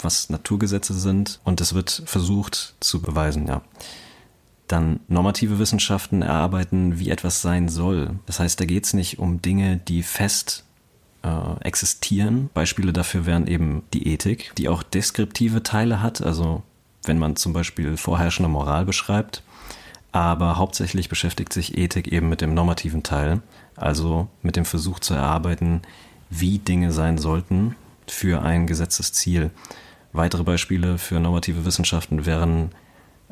was 0.00 0.30
Naturgesetze 0.30 0.94
sind 0.94 1.40
und 1.44 1.60
es 1.60 1.74
wird 1.74 2.02
versucht 2.06 2.74
zu 2.80 3.00
beweisen, 3.00 3.46
ja 3.46 3.62
dann 4.68 5.00
normative 5.08 5.58
Wissenschaften 5.58 6.22
erarbeiten, 6.22 6.98
wie 6.98 7.10
etwas 7.10 7.42
sein 7.42 7.68
soll. 7.68 8.18
Das 8.26 8.40
heißt, 8.40 8.60
da 8.60 8.64
geht 8.64 8.84
es 8.84 8.94
nicht 8.94 9.18
um 9.18 9.40
Dinge, 9.40 9.76
die 9.76 10.02
fest 10.02 10.64
äh, 11.22 11.60
existieren. 11.60 12.50
Beispiele 12.54 12.92
dafür 12.92 13.26
wären 13.26 13.46
eben 13.46 13.82
die 13.92 14.08
Ethik, 14.08 14.52
die 14.58 14.68
auch 14.68 14.82
deskriptive 14.82 15.62
Teile 15.62 16.02
hat, 16.02 16.20
also 16.20 16.62
wenn 17.04 17.18
man 17.18 17.36
zum 17.36 17.52
Beispiel 17.52 17.96
vorherrschende 17.96 18.48
Moral 18.48 18.84
beschreibt. 18.84 19.42
Aber 20.12 20.56
hauptsächlich 20.56 21.08
beschäftigt 21.08 21.52
sich 21.52 21.76
Ethik 21.76 22.08
eben 22.08 22.28
mit 22.28 22.40
dem 22.40 22.54
normativen 22.54 23.02
Teil, 23.02 23.42
also 23.76 24.28
mit 24.42 24.56
dem 24.56 24.64
Versuch 24.64 24.98
zu 24.98 25.14
erarbeiten, 25.14 25.82
wie 26.30 26.58
Dinge 26.58 26.90
sein 26.90 27.18
sollten 27.18 27.76
für 28.06 28.42
ein 28.42 28.66
gesetztes 28.66 29.12
Ziel. 29.12 29.50
Weitere 30.12 30.42
Beispiele 30.42 30.98
für 30.98 31.20
normative 31.20 31.66
Wissenschaften 31.66 32.24
wären 32.24 32.70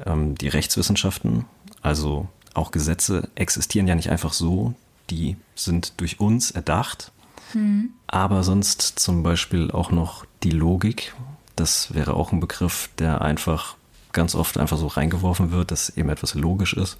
ähm, 0.05 0.35
die 0.37 0.49
Rechtswissenschaften, 0.49 1.45
also 1.83 2.29
auch 2.55 2.71
Gesetze 2.71 3.29
existieren 3.35 3.89
ja 3.89 3.95
nicht 3.95 4.11
einfach 4.11 4.33
so, 4.33 4.75
die 5.11 5.37
sind 5.55 6.01
durch 6.01 6.21
uns 6.21 6.51
erdacht. 6.51 7.13
Mhm. 7.53 7.91
Aber 8.07 8.43
sonst 8.43 8.99
zum 8.99 9.23
Beispiel 9.23 9.71
auch 9.71 9.91
noch 9.91 10.25
die 10.43 10.51
Logik. 10.51 11.15
Das 11.57 11.95
wäre 11.95 12.15
auch 12.15 12.33
ein 12.33 12.41
Begriff, 12.41 12.91
der 12.99 13.23
einfach 13.23 13.77
ganz 14.13 14.35
oft 14.35 14.59
einfach 14.59 14.79
so 14.79 14.87
reingeworfen 14.87 15.51
wird, 15.51 15.71
dass 15.71 15.91
eben 15.91 16.09
etwas 16.09 16.35
logisch 16.35 16.75
ist. 16.75 16.99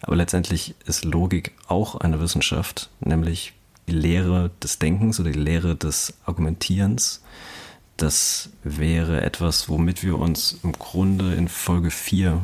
Aber 0.00 0.16
letztendlich 0.16 0.74
ist 0.86 1.04
Logik 1.04 1.52
auch 1.66 1.96
eine 1.96 2.20
Wissenschaft, 2.20 2.90
nämlich 3.00 3.52
die 3.88 3.92
Lehre 3.92 4.50
des 4.62 4.78
Denkens 4.78 5.20
oder 5.20 5.30
die 5.30 5.38
Lehre 5.38 5.76
des 5.76 6.14
Argumentierens 6.24 7.22
das 7.96 8.50
wäre 8.62 9.22
etwas, 9.22 9.68
womit 9.68 10.02
wir 10.02 10.18
uns 10.18 10.58
im 10.62 10.72
Grunde 10.72 11.34
in 11.34 11.48
Folge 11.48 11.90
4 11.90 12.40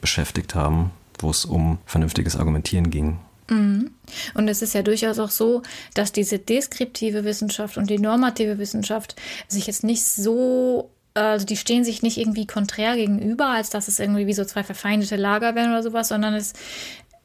beschäftigt 0.00 0.54
haben, 0.54 0.90
wo 1.18 1.30
es 1.30 1.44
um 1.44 1.78
vernünftiges 1.86 2.36
Argumentieren 2.36 2.90
ging. 2.90 3.18
Mhm. 3.48 3.90
Und 4.34 4.48
es 4.48 4.62
ist 4.62 4.74
ja 4.74 4.82
durchaus 4.82 5.18
auch 5.18 5.30
so, 5.30 5.62
dass 5.94 6.12
diese 6.12 6.38
deskriptive 6.38 7.24
Wissenschaft 7.24 7.76
und 7.76 7.90
die 7.90 7.98
normative 7.98 8.58
Wissenschaft 8.58 9.16
sich 9.48 9.66
jetzt 9.66 9.84
nicht 9.84 10.04
so, 10.04 10.90
also 11.14 11.44
die 11.44 11.56
stehen 11.56 11.84
sich 11.84 12.02
nicht 12.02 12.16
irgendwie 12.16 12.46
konträr 12.46 12.94
gegenüber, 12.96 13.46
als 13.46 13.70
dass 13.70 13.88
es 13.88 13.98
irgendwie 13.98 14.26
wie 14.26 14.34
so 14.34 14.44
zwei 14.44 14.62
verfeindete 14.62 15.16
Lager 15.16 15.54
wären 15.54 15.70
oder 15.70 15.82
sowas, 15.82 16.08
sondern 16.08 16.34
es, 16.34 16.52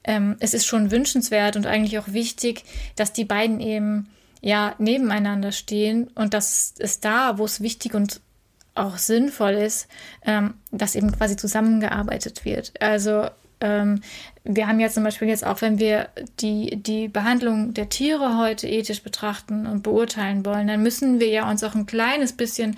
ähm, 0.04 0.36
es 0.40 0.54
ist 0.54 0.66
schon 0.66 0.92
wünschenswert 0.92 1.56
und 1.56 1.68
eigentlich 1.68 2.00
auch 2.00 2.08
wichtig, 2.08 2.64
dass 2.96 3.14
die 3.14 3.26
beiden 3.26 3.60
eben 3.60 4.08
ja 4.42 4.76
nebeneinander 4.78 5.52
stehen 5.52 6.08
und 6.16 6.34
das 6.34 6.74
ist 6.78 7.06
da, 7.06 7.38
wo 7.38 7.46
es 7.46 7.62
wichtig 7.62 7.94
und 7.94 8.22
auch 8.76 8.98
sinnvoll 8.98 9.54
ist, 9.54 9.88
ähm, 10.26 10.56
dass 10.72 10.96
eben 10.96 11.12
quasi 11.12 11.38
zusammengearbeitet 11.38 12.46
wird. 12.46 12.74
Also 12.82 13.30
ähm, 13.62 14.02
wir 14.44 14.68
haben 14.68 14.80
ja 14.80 14.90
zum 14.90 15.04
Beispiel 15.04 15.28
jetzt 15.28 15.46
auch, 15.46 15.62
wenn 15.62 15.80
wir 15.80 16.10
die, 16.40 16.76
die 16.76 17.08
Behandlung 17.08 17.74
der 17.74 17.90
Tiere 17.90 18.38
heute 18.38 18.68
ethisch 18.68 19.02
betrachten 19.02 19.66
und 19.66 19.82
beurteilen 19.82 20.46
wollen, 20.46 20.68
dann 20.68 20.84
müssen 20.84 21.20
wir 21.20 21.30
ja 21.30 21.50
uns 21.50 21.64
auch 21.64 21.74
ein 21.74 21.86
kleines 21.86 22.34
bisschen 22.34 22.78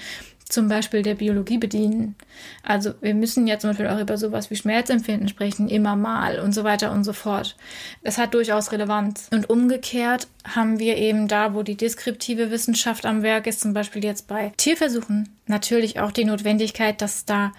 zum 0.50 0.70
Beispiel 0.70 1.02
der 1.02 1.16
Biologie 1.16 1.58
bedienen. 1.58 2.16
Also 2.64 2.94
wir 3.02 3.14
müssen 3.14 3.48
ja 3.48 3.60
zum 3.60 3.72
Beispiel 3.72 3.88
auch 3.88 4.00
über 4.00 4.18
sowas 4.18 4.50
wie 4.50 4.56
Schmerzempfinden 4.56 5.28
sprechen, 5.28 5.68
immer 5.68 5.96
mal 5.96 6.40
und 6.40 6.54
so 6.54 6.64
weiter 6.64 6.92
und 6.92 7.04
so 7.04 7.14
fort. 7.14 7.56
Das 8.04 8.18
hat 8.18 8.34
durchaus 8.34 8.72
Relevanz. 8.72 9.28
Und 9.32 9.50
umgekehrt 9.50 10.28
haben 10.46 10.80
wir 10.80 10.98
eben 10.98 11.28
da, 11.28 11.54
wo 11.54 11.64
die 11.64 11.76
deskriptive 11.76 12.50
Wissenschaft 12.52 13.06
am 13.06 13.24
Werk 13.24 13.48
ist, 13.48 13.60
zum 13.60 13.74
Beispiel 13.74 14.04
jetzt 14.04 14.28
bei 14.28 14.54
Tierversuchen, 14.58 15.30
natürlich 15.48 16.00
auch 16.00 16.12
die 16.12 16.26
Notwendigkeit, 16.26 17.02
dass 17.02 17.26
da 17.26 17.52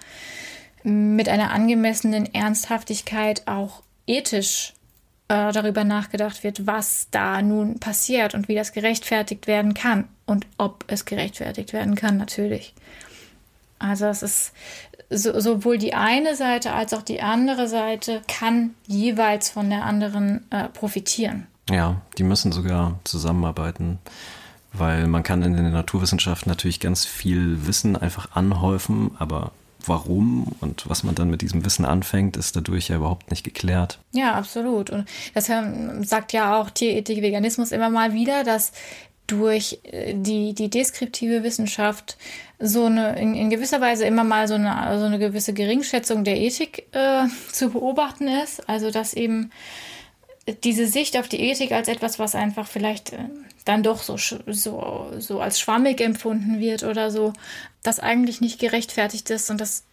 mit 0.83 1.29
einer 1.29 1.51
angemessenen 1.51 2.33
Ernsthaftigkeit 2.33 3.47
auch 3.47 3.83
ethisch 4.07 4.73
äh, 5.27 5.51
darüber 5.51 5.83
nachgedacht 5.83 6.43
wird, 6.43 6.65
was 6.65 7.07
da 7.11 7.41
nun 7.41 7.79
passiert 7.79 8.33
und 8.33 8.47
wie 8.47 8.55
das 8.55 8.71
gerechtfertigt 8.71 9.45
werden 9.45 9.73
kann 9.73 10.07
und 10.29 10.45
ob 10.57 10.85
es 10.87 11.05
gerechtfertigt 11.05 11.73
werden 11.73 11.95
kann, 11.95 12.17
natürlich. 12.17 12.73
Also 13.79 14.05
es 14.05 14.21
ist 14.21 14.53
so, 15.09 15.39
sowohl 15.39 15.79
die 15.79 15.95
eine 15.95 16.35
Seite 16.35 16.73
als 16.73 16.93
auch 16.93 17.01
die 17.01 17.21
andere 17.21 17.67
Seite 17.67 18.21
kann 18.27 18.75
jeweils 18.85 19.49
von 19.49 19.69
der 19.69 19.85
anderen 19.85 20.45
äh, 20.51 20.65
profitieren. 20.69 21.47
Ja, 21.69 22.01
die 22.17 22.23
müssen 22.23 22.51
sogar 22.51 22.99
zusammenarbeiten, 23.05 23.97
weil 24.71 25.07
man 25.07 25.23
kann 25.23 25.41
in 25.41 25.55
den 25.55 25.71
Naturwissenschaften 25.71 26.49
natürlich 26.49 26.79
ganz 26.79 27.05
viel 27.05 27.65
Wissen 27.65 27.95
einfach 27.95 28.35
anhäufen, 28.35 29.11
aber 29.17 29.51
warum 29.85 30.55
und 30.59 30.87
was 30.89 31.03
man 31.03 31.15
dann 31.15 31.29
mit 31.29 31.41
diesem 31.41 31.65
Wissen 31.65 31.85
anfängt, 31.85 32.37
ist 32.37 32.55
dadurch 32.55 32.89
ja 32.89 32.97
überhaupt 32.97 33.31
nicht 33.31 33.43
geklärt. 33.43 33.99
Ja, 34.11 34.33
absolut. 34.33 34.89
Und 34.89 35.07
das 35.33 35.49
ähm, 35.49 36.03
sagt 36.03 36.33
ja 36.33 36.59
auch 36.59 36.69
Tierethik, 36.69 37.21
Veganismus 37.21 37.71
immer 37.71 37.89
mal 37.89 38.13
wieder, 38.13 38.43
dass 38.43 38.71
durch 39.31 39.79
äh, 39.83 40.13
die, 40.15 40.53
die 40.53 40.69
deskriptive 40.69 41.43
Wissenschaft 41.43 42.17
so 42.59 42.85
eine, 42.85 43.17
in, 43.19 43.35
in 43.35 43.49
gewisser 43.49 43.79
Weise 43.81 44.05
immer 44.05 44.23
mal 44.23 44.47
so 44.47 44.55
eine, 44.55 44.99
so 44.99 45.05
eine 45.05 45.19
gewisse 45.19 45.53
Geringschätzung 45.53 46.23
der 46.23 46.37
Ethik 46.37 46.87
äh, 46.91 47.27
zu 47.51 47.69
beobachten 47.69 48.27
ist. 48.27 48.67
Also, 48.67 48.91
dass 48.91 49.13
eben 49.13 49.51
diese 50.63 50.87
Sicht 50.87 51.17
auf 51.17 51.27
die 51.27 51.41
Ethik 51.41 51.71
als 51.71 51.87
etwas, 51.87 52.19
was 52.19 52.35
einfach 52.35 52.67
vielleicht 52.67 53.13
äh, 53.13 53.17
dann 53.65 53.83
doch 53.83 54.01
so, 54.01 54.17
so, 54.17 55.11
so 55.17 55.41
als 55.41 55.59
schwammig 55.59 56.01
empfunden 56.01 56.59
wird 56.59 56.83
oder 56.83 57.11
so, 57.11 57.33
das 57.83 57.99
eigentlich 57.99 58.41
nicht 58.41 58.59
gerechtfertigt 58.59 59.29
ist 59.29 59.49
und 59.49 59.61
das 59.61 59.83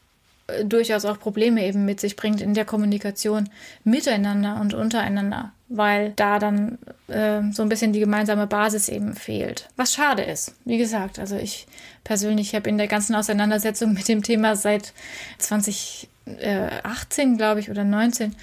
durchaus 0.65 1.05
auch 1.05 1.19
Probleme 1.19 1.65
eben 1.65 1.85
mit 1.85 2.01
sich 2.01 2.17
bringt 2.17 2.41
in 2.41 2.55
der 2.55 2.65
Kommunikation 2.65 3.51
miteinander 3.85 4.61
und 4.61 4.75
untereinander, 4.75 5.53
weil 5.69 6.13
da 6.15 6.39
dann 6.39 6.79
äh, 7.09 7.43
so 7.53 7.63
ein 7.63 7.69
bisschen 7.69 7.93
die 7.93 8.01
gemeinsame 8.01 8.47
Basis 8.47 8.89
eben 8.89 9.15
fehlt. 9.15 9.69
Was 9.77 9.95
schade 9.95 10.23
ist. 10.23 10.55
Wie 10.65 10.79
gesagt, 10.79 11.19
also 11.19 11.37
ich 11.37 11.67
persönlich 12.05 12.55
habe 12.55 12.69
in 12.69 12.79
der 12.79 12.87
ganzen 12.87 13.17
Auseinandersetzung 13.17 13.93
mit 13.93 14.07
dem 14.09 14.23
Thema 14.23 14.55
seit 14.55 14.93
2018, 15.39 17.37
glaube 17.37 17.61
ich, 17.61 17.71
oder 17.71 17.83
19, 17.85 18.37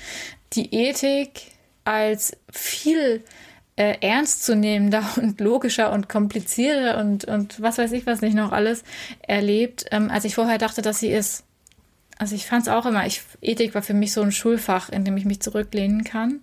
die 0.53 0.75
Ethik 0.75 1.53
als 1.85 2.35
viel 2.51 3.23
äh, 3.75 3.95
ernstzunehmender 4.01 5.03
und 5.17 5.39
logischer 5.39 5.91
und 5.93 6.09
komplizierter 6.09 6.97
und, 6.99 7.25
und 7.25 7.61
was 7.61 7.77
weiß 7.77 7.93
ich 7.93 8.05
was 8.05 8.21
nicht 8.21 8.35
noch 8.35 8.51
alles 8.51 8.83
erlebt, 9.21 9.85
ähm, 9.91 10.09
als 10.09 10.25
ich 10.25 10.35
vorher 10.35 10.57
dachte, 10.57 10.81
dass 10.81 10.99
sie 10.99 11.11
ist. 11.11 11.45
Also 12.17 12.35
ich 12.35 12.45
fand 12.45 12.63
es 12.63 12.67
auch 12.67 12.85
immer, 12.85 13.05
ich, 13.05 13.21
Ethik 13.41 13.75
war 13.75 13.81
für 13.81 13.93
mich 13.93 14.13
so 14.13 14.21
ein 14.21 14.31
Schulfach, 14.31 14.89
in 14.89 15.03
dem 15.05 15.17
ich 15.17 15.25
mich 15.25 15.41
zurücklehnen 15.41 16.03
kann. 16.03 16.39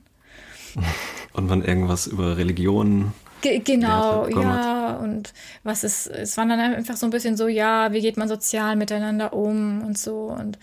Und 1.33 1.49
man 1.49 1.65
irgendwas 1.65 2.07
über 2.07 2.37
Religion 2.37 3.13
Ge 3.41 3.61
genau, 3.61 4.29
ja. 4.29 4.97
Und 4.97 5.33
was 5.63 5.83
ist, 5.85 6.07
es 6.07 6.37
war 6.37 6.47
dann 6.47 6.61
einfach 6.61 6.97
so 6.97 7.07
ein 7.07 7.11
bisschen 7.11 7.37
so, 7.37 7.49
ja, 7.49 7.93
wie 7.93 8.01
geht 8.01 8.17
man 8.17 8.29
sozial 8.29 8.77
miteinander 8.77 9.33
um 9.33 9.83
und 9.83 9.97
so. 9.97 10.27
Und 10.27 10.59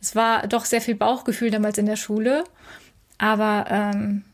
es 0.00 0.14
war 0.14 0.46
doch 0.46 0.64
sehr 0.64 0.80
viel 0.80 0.94
Bauchgefühl 0.94 1.50
damals 1.50 1.78
in 1.78 1.86
der 1.86 1.96
Schule. 1.96 2.44
Aber 3.16 3.64
ähm, 3.68 4.24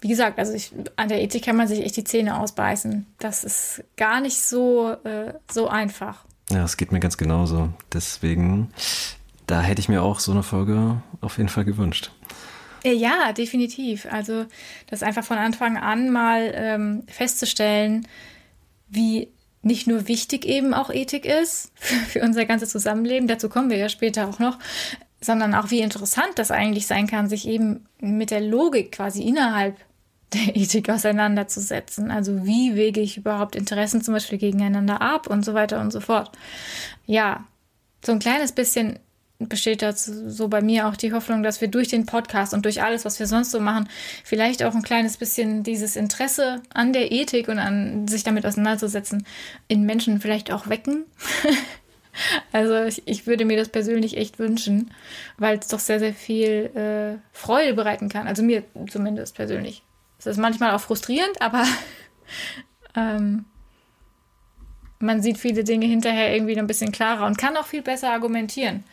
wie 0.00 0.08
gesagt, 0.08 0.38
also 0.38 0.52
ich, 0.52 0.72
an 0.96 1.08
der 1.08 1.22
Ethik 1.22 1.44
kann 1.44 1.56
man 1.56 1.68
sich 1.68 1.84
echt 1.84 1.96
die 1.96 2.04
Zähne 2.04 2.38
ausbeißen. 2.40 3.06
Das 3.18 3.44
ist 3.44 3.84
gar 3.96 4.20
nicht 4.20 4.38
so, 4.38 4.96
äh, 5.04 5.34
so 5.50 5.68
einfach. 5.68 6.24
Ja, 6.50 6.64
es 6.64 6.76
geht 6.76 6.92
mir 6.92 7.00
ganz 7.00 7.16
genauso. 7.16 7.70
Deswegen, 7.92 8.70
da 9.46 9.60
hätte 9.60 9.80
ich 9.80 9.88
mir 9.88 10.02
auch 10.02 10.20
so 10.20 10.32
eine 10.32 10.42
Folge 10.42 11.02
auf 11.20 11.38
jeden 11.38 11.48
Fall 11.48 11.64
gewünscht. 11.64 12.10
Äh, 12.84 12.94
ja, 12.94 13.32
definitiv. 13.32 14.06
Also 14.10 14.46
das 14.88 15.02
einfach 15.02 15.24
von 15.24 15.38
Anfang 15.38 15.76
an 15.76 16.10
mal 16.10 16.52
ähm, 16.54 17.02
festzustellen, 17.08 18.06
wie 18.88 19.28
nicht 19.62 19.86
nur 19.86 20.08
wichtig 20.08 20.44
eben 20.44 20.74
auch 20.74 20.90
Ethik 20.90 21.24
ist 21.24 21.72
für, 21.74 21.94
für 22.18 22.22
unser 22.22 22.44
ganzes 22.44 22.70
Zusammenleben, 22.70 23.26
dazu 23.26 23.48
kommen 23.48 23.70
wir 23.70 23.78
ja 23.78 23.88
später 23.88 24.28
auch 24.28 24.38
noch, 24.38 24.58
sondern 25.20 25.54
auch 25.54 25.70
wie 25.70 25.80
interessant 25.80 26.32
das 26.36 26.50
eigentlich 26.50 26.86
sein 26.86 27.06
kann, 27.06 27.28
sich 27.28 27.48
eben 27.48 27.86
mit 27.98 28.30
der 28.30 28.42
Logik 28.42 28.92
quasi 28.92 29.22
innerhalb 29.22 29.76
der 30.34 30.56
Ethik 30.56 30.90
auseinanderzusetzen. 30.90 32.10
Also 32.10 32.44
wie 32.44 32.74
wege 32.74 33.00
ich 33.00 33.16
überhaupt 33.16 33.56
Interessen 33.56 34.02
zum 34.02 34.14
Beispiel 34.14 34.38
gegeneinander 34.38 35.00
ab 35.00 35.28
und 35.28 35.44
so 35.44 35.54
weiter 35.54 35.80
und 35.80 35.92
so 35.92 36.00
fort. 36.00 36.32
Ja, 37.06 37.46
so 38.04 38.12
ein 38.12 38.18
kleines 38.18 38.52
bisschen 38.52 38.98
besteht 39.48 39.82
dazu 39.82 40.28
so 40.28 40.48
bei 40.48 40.60
mir 40.60 40.88
auch 40.88 40.96
die 40.96 41.12
Hoffnung, 41.12 41.42
dass 41.42 41.60
wir 41.60 41.68
durch 41.68 41.88
den 41.88 42.06
Podcast 42.06 42.54
und 42.54 42.64
durch 42.64 42.82
alles, 42.82 43.04
was 43.04 43.18
wir 43.18 43.26
sonst 43.26 43.50
so 43.50 43.60
machen, 43.60 43.88
vielleicht 44.24 44.62
auch 44.62 44.74
ein 44.74 44.82
kleines 44.82 45.16
bisschen 45.16 45.62
dieses 45.62 45.96
Interesse 45.96 46.62
an 46.72 46.92
der 46.92 47.12
Ethik 47.12 47.48
und 47.48 47.58
an 47.58 48.08
sich 48.08 48.24
damit 48.24 48.46
auseinanderzusetzen 48.46 49.26
in 49.68 49.84
Menschen 49.84 50.20
vielleicht 50.20 50.52
auch 50.52 50.68
wecken. 50.68 51.04
Also 52.52 52.84
ich, 52.84 53.02
ich, 53.06 53.26
würde 53.26 53.44
mir 53.44 53.56
das 53.56 53.68
persönlich 53.68 54.16
echt 54.16 54.38
wünschen, 54.38 54.92
weil 55.36 55.58
es 55.58 55.66
doch 55.66 55.80
sehr, 55.80 55.98
sehr 55.98 56.14
viel 56.14 56.70
äh, 56.76 57.18
Freude 57.32 57.74
bereiten 57.74 58.08
kann. 58.08 58.28
Also 58.28 58.44
mir 58.44 58.62
zumindest 58.88 59.34
persönlich. 59.34 59.82
Es 60.20 60.26
ist 60.26 60.36
manchmal 60.36 60.70
auch 60.70 60.80
frustrierend, 60.80 61.42
aber 61.42 61.64
ähm, 62.94 63.46
man 65.04 65.22
sieht 65.22 65.38
viele 65.38 65.64
Dinge 65.64 65.86
hinterher 65.86 66.34
irgendwie 66.34 66.58
ein 66.58 66.66
bisschen 66.66 66.92
klarer 66.92 67.26
und 67.26 67.38
kann 67.38 67.56
auch 67.56 67.66
viel 67.66 67.82
besser 67.82 68.10
argumentieren. 68.10 68.84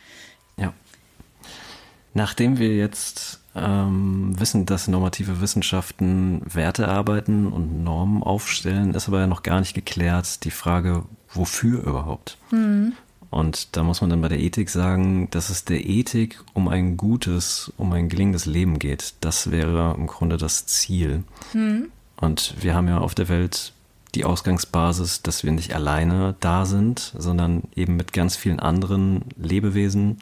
Nachdem 2.14 2.58
wir 2.58 2.76
jetzt 2.76 3.40
ähm, 3.54 4.38
wissen, 4.38 4.66
dass 4.66 4.88
normative 4.88 5.40
Wissenschaften 5.40 6.42
Werte 6.52 6.88
arbeiten 6.88 7.46
und 7.46 7.82
Normen 7.84 8.22
aufstellen, 8.22 8.94
ist 8.94 9.08
aber 9.08 9.20
ja 9.20 9.26
noch 9.26 9.42
gar 9.42 9.60
nicht 9.60 9.74
geklärt 9.74 10.44
die 10.44 10.50
Frage, 10.50 11.04
wofür 11.32 11.82
überhaupt. 11.82 12.38
Mhm. 12.50 12.92
Und 13.30 13.76
da 13.76 13.82
muss 13.82 14.02
man 14.02 14.10
dann 14.10 14.20
bei 14.20 14.28
der 14.28 14.40
Ethik 14.40 14.68
sagen, 14.68 15.28
dass 15.30 15.48
es 15.48 15.64
der 15.64 15.86
Ethik 15.86 16.42
um 16.52 16.68
ein 16.68 16.98
gutes, 16.98 17.72
um 17.78 17.90
ein 17.92 18.10
gelingendes 18.10 18.44
Leben 18.44 18.78
geht. 18.78 19.14
Das 19.20 19.50
wäre 19.50 19.94
im 19.96 20.06
Grunde 20.06 20.36
das 20.36 20.66
Ziel. 20.66 21.24
Mhm. 21.54 21.88
Und 22.16 22.54
wir 22.60 22.74
haben 22.74 22.88
ja 22.88 22.98
auf 22.98 23.14
der 23.14 23.30
Welt 23.30 23.72
die 24.14 24.26
Ausgangsbasis, 24.26 25.22
dass 25.22 25.44
wir 25.44 25.52
nicht 25.52 25.74
alleine 25.74 26.36
da 26.40 26.66
sind, 26.66 27.14
sondern 27.16 27.62
eben 27.74 27.96
mit 27.96 28.12
ganz 28.12 28.36
vielen 28.36 28.60
anderen 28.60 29.24
Lebewesen, 29.36 30.18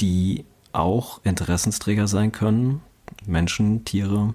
die 0.00 0.44
auch 0.72 1.20
Interessensträger 1.24 2.06
sein 2.06 2.32
können. 2.32 2.82
Menschen, 3.26 3.84
Tiere. 3.84 4.34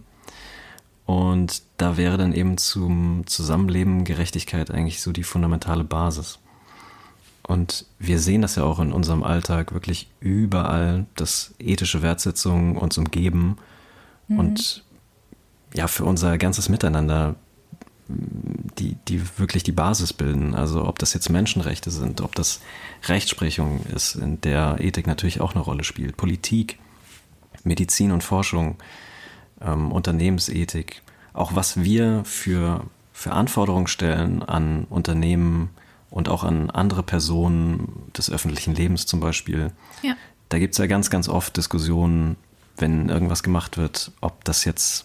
Und 1.06 1.62
da 1.78 1.98
wäre 1.98 2.18
dann 2.18 2.34
eben 2.34 2.58
zum 2.58 3.28
Zusammenleben 3.28 4.06
Gerechtigkeit 4.06 4.72
eigentlich 4.72 5.02
so 5.02 5.12
die 5.12 5.24
fundamentale 5.24 5.84
Basis. 5.84 6.40
Und 7.48 7.86
wir 8.00 8.20
sehen 8.20 8.42
das 8.42 8.56
ja 8.56 8.64
auch 8.64 8.80
in 8.80 8.92
unserem 8.92 9.24
Alltag 9.24 9.74
wirklich 9.74 10.10
überall, 10.20 11.06
dass 11.16 11.54
ethische 11.60 12.02
Wertsetzungen 12.02 12.76
uns 12.76 12.98
umgeben 12.98 13.58
mhm. 14.28 14.40
und 14.40 14.84
ja, 15.76 15.88
für 15.88 16.06
unser 16.06 16.38
ganzes 16.38 16.70
Miteinander 16.70 17.36
die, 18.08 18.98
die 19.08 19.22
wirklich 19.38 19.64
die 19.64 19.72
Basis 19.72 20.14
bilden. 20.14 20.56
Also 20.56 20.86
ob 20.86 21.00
das 21.00 21.14
jetzt 21.14 21.30
Menschenrechte 21.30 21.92
sind, 21.92 22.22
ob 22.22 22.36
das 22.36 22.62
Rechtsprechung 23.08 23.86
ist, 23.94 24.16
in 24.16 24.42
der 24.42 24.78
Ethik 24.80 25.08
natürlich 25.08 25.42
auch 25.42 25.56
eine 25.56 25.64
Rolle 25.64 25.84
spielt, 25.84 26.18
Politik, 26.18 26.78
Medizin 27.64 28.12
und 28.12 28.24
Forschung, 28.24 28.76
ähm, 29.62 29.92
Unternehmensethik, 29.92 31.02
auch 31.34 31.56
was 31.56 31.84
wir 31.84 32.24
für, 32.26 32.86
für 33.12 33.32
Anforderungen 33.32 33.88
stellen 33.88 34.44
an 34.44 34.86
Unternehmen, 34.90 35.70
und 36.16 36.30
auch 36.30 36.46
an 36.46 36.70
andere 36.70 37.04
Personen 37.04 38.10
des 38.18 38.32
öffentlichen 38.32 38.74
Lebens 38.74 39.06
zum 39.06 39.20
Beispiel. 39.20 39.72
Ja. 40.02 40.16
Da 40.48 40.60
gibt 40.60 40.74
es 40.74 40.78
ja 40.78 40.88
ganz, 40.88 41.10
ganz 41.10 41.28
oft 41.28 41.58
Diskussionen, 41.58 42.38
wenn 42.78 43.10
irgendwas 43.10 43.44
gemacht 43.44 43.76
wird, 43.76 44.14
ob 44.22 44.46
das 44.46 44.64
jetzt 44.64 45.04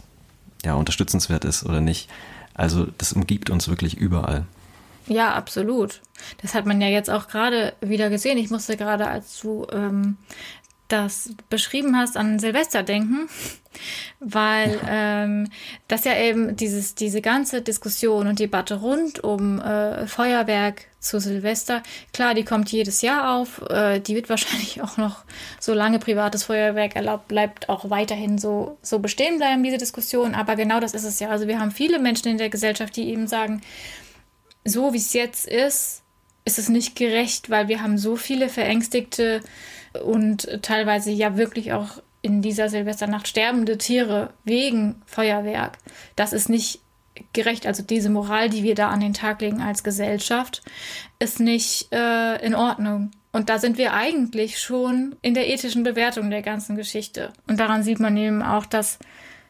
ja 0.64 0.74
unterstützenswert 0.74 1.44
ist 1.44 1.64
oder 1.64 1.80
nicht. 1.80 2.08
Also 2.54 2.86
das 2.98 3.12
umgibt 3.12 3.50
uns 3.50 3.68
wirklich 3.68 3.96
überall. 3.96 4.46
Ja, 5.06 5.34
absolut. 5.34 6.00
Das 6.40 6.54
hat 6.54 6.66
man 6.66 6.80
ja 6.80 6.88
jetzt 6.88 7.10
auch 7.10 7.26
gerade 7.26 7.72
wieder 7.80 8.10
gesehen. 8.10 8.38
Ich 8.38 8.50
musste 8.50 8.76
gerade, 8.76 9.08
als 9.08 9.40
du 9.40 9.66
ähm, 9.72 10.16
das 10.92 11.30
beschrieben 11.48 11.96
hast, 11.96 12.16
an 12.16 12.38
Silvester 12.38 12.82
denken, 12.82 13.28
weil 14.18 14.78
ähm, 14.88 15.48
das 15.88 16.04
ja 16.04 16.16
eben 16.16 16.56
dieses, 16.56 16.94
diese 16.94 17.20
ganze 17.20 17.62
Diskussion 17.62 18.26
und 18.26 18.38
Debatte 18.38 18.80
rund 18.80 19.22
um 19.22 19.60
äh, 19.60 20.06
Feuerwerk 20.06 20.86
zu 20.98 21.20
Silvester, 21.20 21.82
klar, 22.12 22.34
die 22.34 22.44
kommt 22.44 22.70
jedes 22.70 23.00
Jahr 23.02 23.36
auf, 23.36 23.62
äh, 23.70 24.00
die 24.00 24.14
wird 24.14 24.28
wahrscheinlich 24.28 24.82
auch 24.82 24.96
noch, 24.96 25.24
solange 25.60 25.98
privates 25.98 26.44
Feuerwerk 26.44 26.96
erlaubt 26.96 27.28
bleibt, 27.28 27.68
auch 27.68 27.88
weiterhin 27.88 28.38
so, 28.38 28.76
so 28.82 28.98
bestehen 28.98 29.38
bleiben, 29.38 29.62
diese 29.62 29.78
Diskussion, 29.78 30.34
aber 30.34 30.56
genau 30.56 30.80
das 30.80 30.94
ist 30.94 31.04
es 31.04 31.20
ja. 31.20 31.28
Also 31.30 31.46
wir 31.46 31.60
haben 31.60 31.70
viele 31.70 31.98
Menschen 31.98 32.28
in 32.28 32.38
der 32.38 32.50
Gesellschaft, 32.50 32.96
die 32.96 33.08
eben 33.08 33.26
sagen, 33.26 33.62
so 34.64 34.92
wie 34.92 34.98
es 34.98 35.12
jetzt 35.12 35.46
ist, 35.46 36.02
ist 36.44 36.58
es 36.58 36.68
nicht 36.68 36.96
gerecht, 36.96 37.50
weil 37.50 37.68
wir 37.68 37.82
haben 37.82 37.98
so 37.98 38.16
viele 38.16 38.48
verängstigte 38.48 39.40
und 40.04 40.48
teilweise 40.62 41.10
ja 41.10 41.36
wirklich 41.36 41.72
auch 41.72 42.02
in 42.22 42.42
dieser 42.42 42.68
Silvesternacht 42.68 43.28
sterbende 43.28 43.78
Tiere 43.78 44.30
wegen 44.44 45.02
Feuerwerk, 45.06 45.78
das 46.16 46.32
ist 46.32 46.48
nicht 46.48 46.80
gerecht. 47.32 47.66
Also 47.66 47.82
diese 47.82 48.10
Moral, 48.10 48.50
die 48.50 48.62
wir 48.62 48.74
da 48.74 48.88
an 48.88 49.00
den 49.00 49.14
Tag 49.14 49.40
legen 49.40 49.60
als 49.60 49.84
Gesellschaft, 49.84 50.62
ist 51.18 51.40
nicht 51.40 51.92
äh, 51.92 52.44
in 52.44 52.54
Ordnung. 52.54 53.10
Und 53.32 53.48
da 53.48 53.58
sind 53.58 53.78
wir 53.78 53.94
eigentlich 53.94 54.58
schon 54.58 55.16
in 55.22 55.34
der 55.34 55.48
ethischen 55.48 55.82
Bewertung 55.82 56.30
der 56.30 56.42
ganzen 56.42 56.76
Geschichte. 56.76 57.32
Und 57.46 57.60
daran 57.60 57.82
sieht 57.82 58.00
man 58.00 58.16
eben 58.16 58.42
auch, 58.42 58.66
dass 58.66 58.98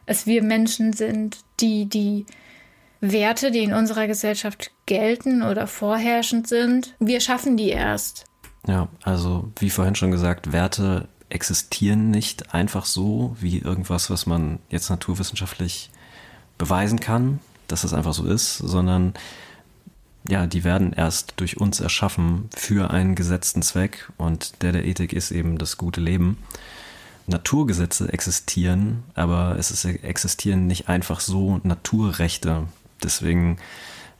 es 0.05 0.27
wir 0.27 0.43
Menschen 0.43 0.93
sind, 0.93 1.39
die 1.59 1.85
die 1.85 2.25
Werte, 2.99 3.49
die 3.49 3.63
in 3.63 3.73
unserer 3.73 4.05
Gesellschaft 4.05 4.71
gelten 4.85 5.41
oder 5.41 5.65
vorherrschend 5.65 6.47
sind, 6.47 6.95
wir 6.99 7.19
schaffen 7.19 7.57
die 7.57 7.69
erst. 7.69 8.25
Ja, 8.67 8.87
also 9.03 9.51
wie 9.57 9.69
vorhin 9.69 9.95
schon 9.95 10.11
gesagt, 10.11 10.51
Werte 10.51 11.07
existieren 11.29 12.11
nicht 12.11 12.53
einfach 12.53 12.85
so 12.85 13.35
wie 13.39 13.59
irgendwas, 13.59 14.09
was 14.09 14.25
man 14.25 14.59
jetzt 14.69 14.89
naturwissenschaftlich 14.89 15.89
beweisen 16.57 16.99
kann, 16.99 17.39
dass 17.67 17.83
es 17.83 17.93
einfach 17.93 18.13
so 18.13 18.25
ist, 18.25 18.57
sondern 18.57 19.13
ja, 20.29 20.45
die 20.45 20.63
werden 20.63 20.93
erst 20.93 21.33
durch 21.37 21.57
uns 21.57 21.79
erschaffen 21.79 22.49
für 22.55 22.91
einen 22.91 23.15
gesetzten 23.15 23.63
Zweck 23.63 24.11
und 24.17 24.61
der 24.61 24.71
der 24.71 24.85
Ethik 24.85 25.13
ist 25.13 25.31
eben 25.31 25.57
das 25.57 25.77
gute 25.77 26.01
Leben. 26.01 26.37
Naturgesetze 27.27 28.11
existieren, 28.11 29.03
aber 29.15 29.55
es 29.57 29.71
ist, 29.71 29.85
existieren 29.85 30.67
nicht 30.67 30.89
einfach 30.89 31.19
so 31.19 31.59
Naturrechte. 31.63 32.67
Deswegen 33.01 33.57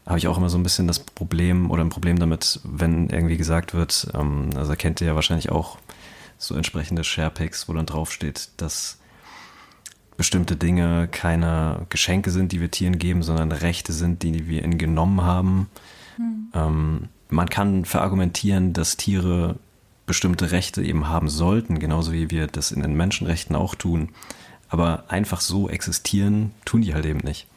habe 0.06 0.18
ich 0.18 0.28
auch 0.28 0.38
immer 0.38 0.50
so 0.50 0.58
ein 0.58 0.64
bisschen 0.64 0.88
das 0.88 1.00
Problem 1.00 1.70
oder 1.70 1.84
ein 1.84 1.90
Problem 1.90 2.20
damit, 2.20 2.60
wenn 2.64 3.10
irgendwie 3.10 3.38
gesagt 3.38 3.74
wird, 3.74 4.08
ähm, 4.14 4.50
also 4.56 4.74
kennt 4.76 5.02
ihr 5.02 5.08
ja 5.08 5.16
wahrscheinlich 5.16 5.52
auch 5.52 5.78
so 6.38 6.56
entsprechende 6.56 7.04
Sharepics, 7.04 7.70
wo 7.70 7.74
dann 7.74 7.86
draufsteht, 7.86 8.50
dass 8.58 8.98
bestimmte 10.18 10.56
Dinge 10.56 11.08
keine 11.08 11.86
Geschenke 11.90 12.32
sind, 12.32 12.52
die 12.52 12.62
wir 12.62 12.72
Tieren 12.72 13.00
geben, 13.00 13.24
sondern 13.24 13.52
Rechte 13.52 13.94
sind, 13.94 14.24
die 14.24 14.48
wir 14.48 14.64
ihnen 14.64 14.78
genommen 14.78 15.22
haben. 15.22 15.70
Mhm. 16.18 16.48
Ähm, 16.54 17.10
man 17.30 17.50
kann 17.50 17.86
verargumentieren, 17.86 18.74
dass 18.74 18.98
Tiere 18.98 19.56
bestimmte 20.06 20.52
Rechte 20.52 20.84
eben 20.84 21.08
haben 21.08 21.30
sollten, 21.30 21.80
genauso 21.80 22.12
wie 22.12 22.30
wir 22.30 22.48
das 22.48 22.72
in 22.72 22.82
den 22.82 22.96
Menschenrechten 22.96 23.56
auch 23.56 23.76
tun. 23.76 24.10
Aber 24.68 25.06
einfach 25.08 25.42
so 25.42 25.70
existieren, 25.70 26.52
tun 26.66 26.82
die 26.82 26.94
halt 26.94 27.06
eben 27.06 27.20
nicht. 27.20 27.48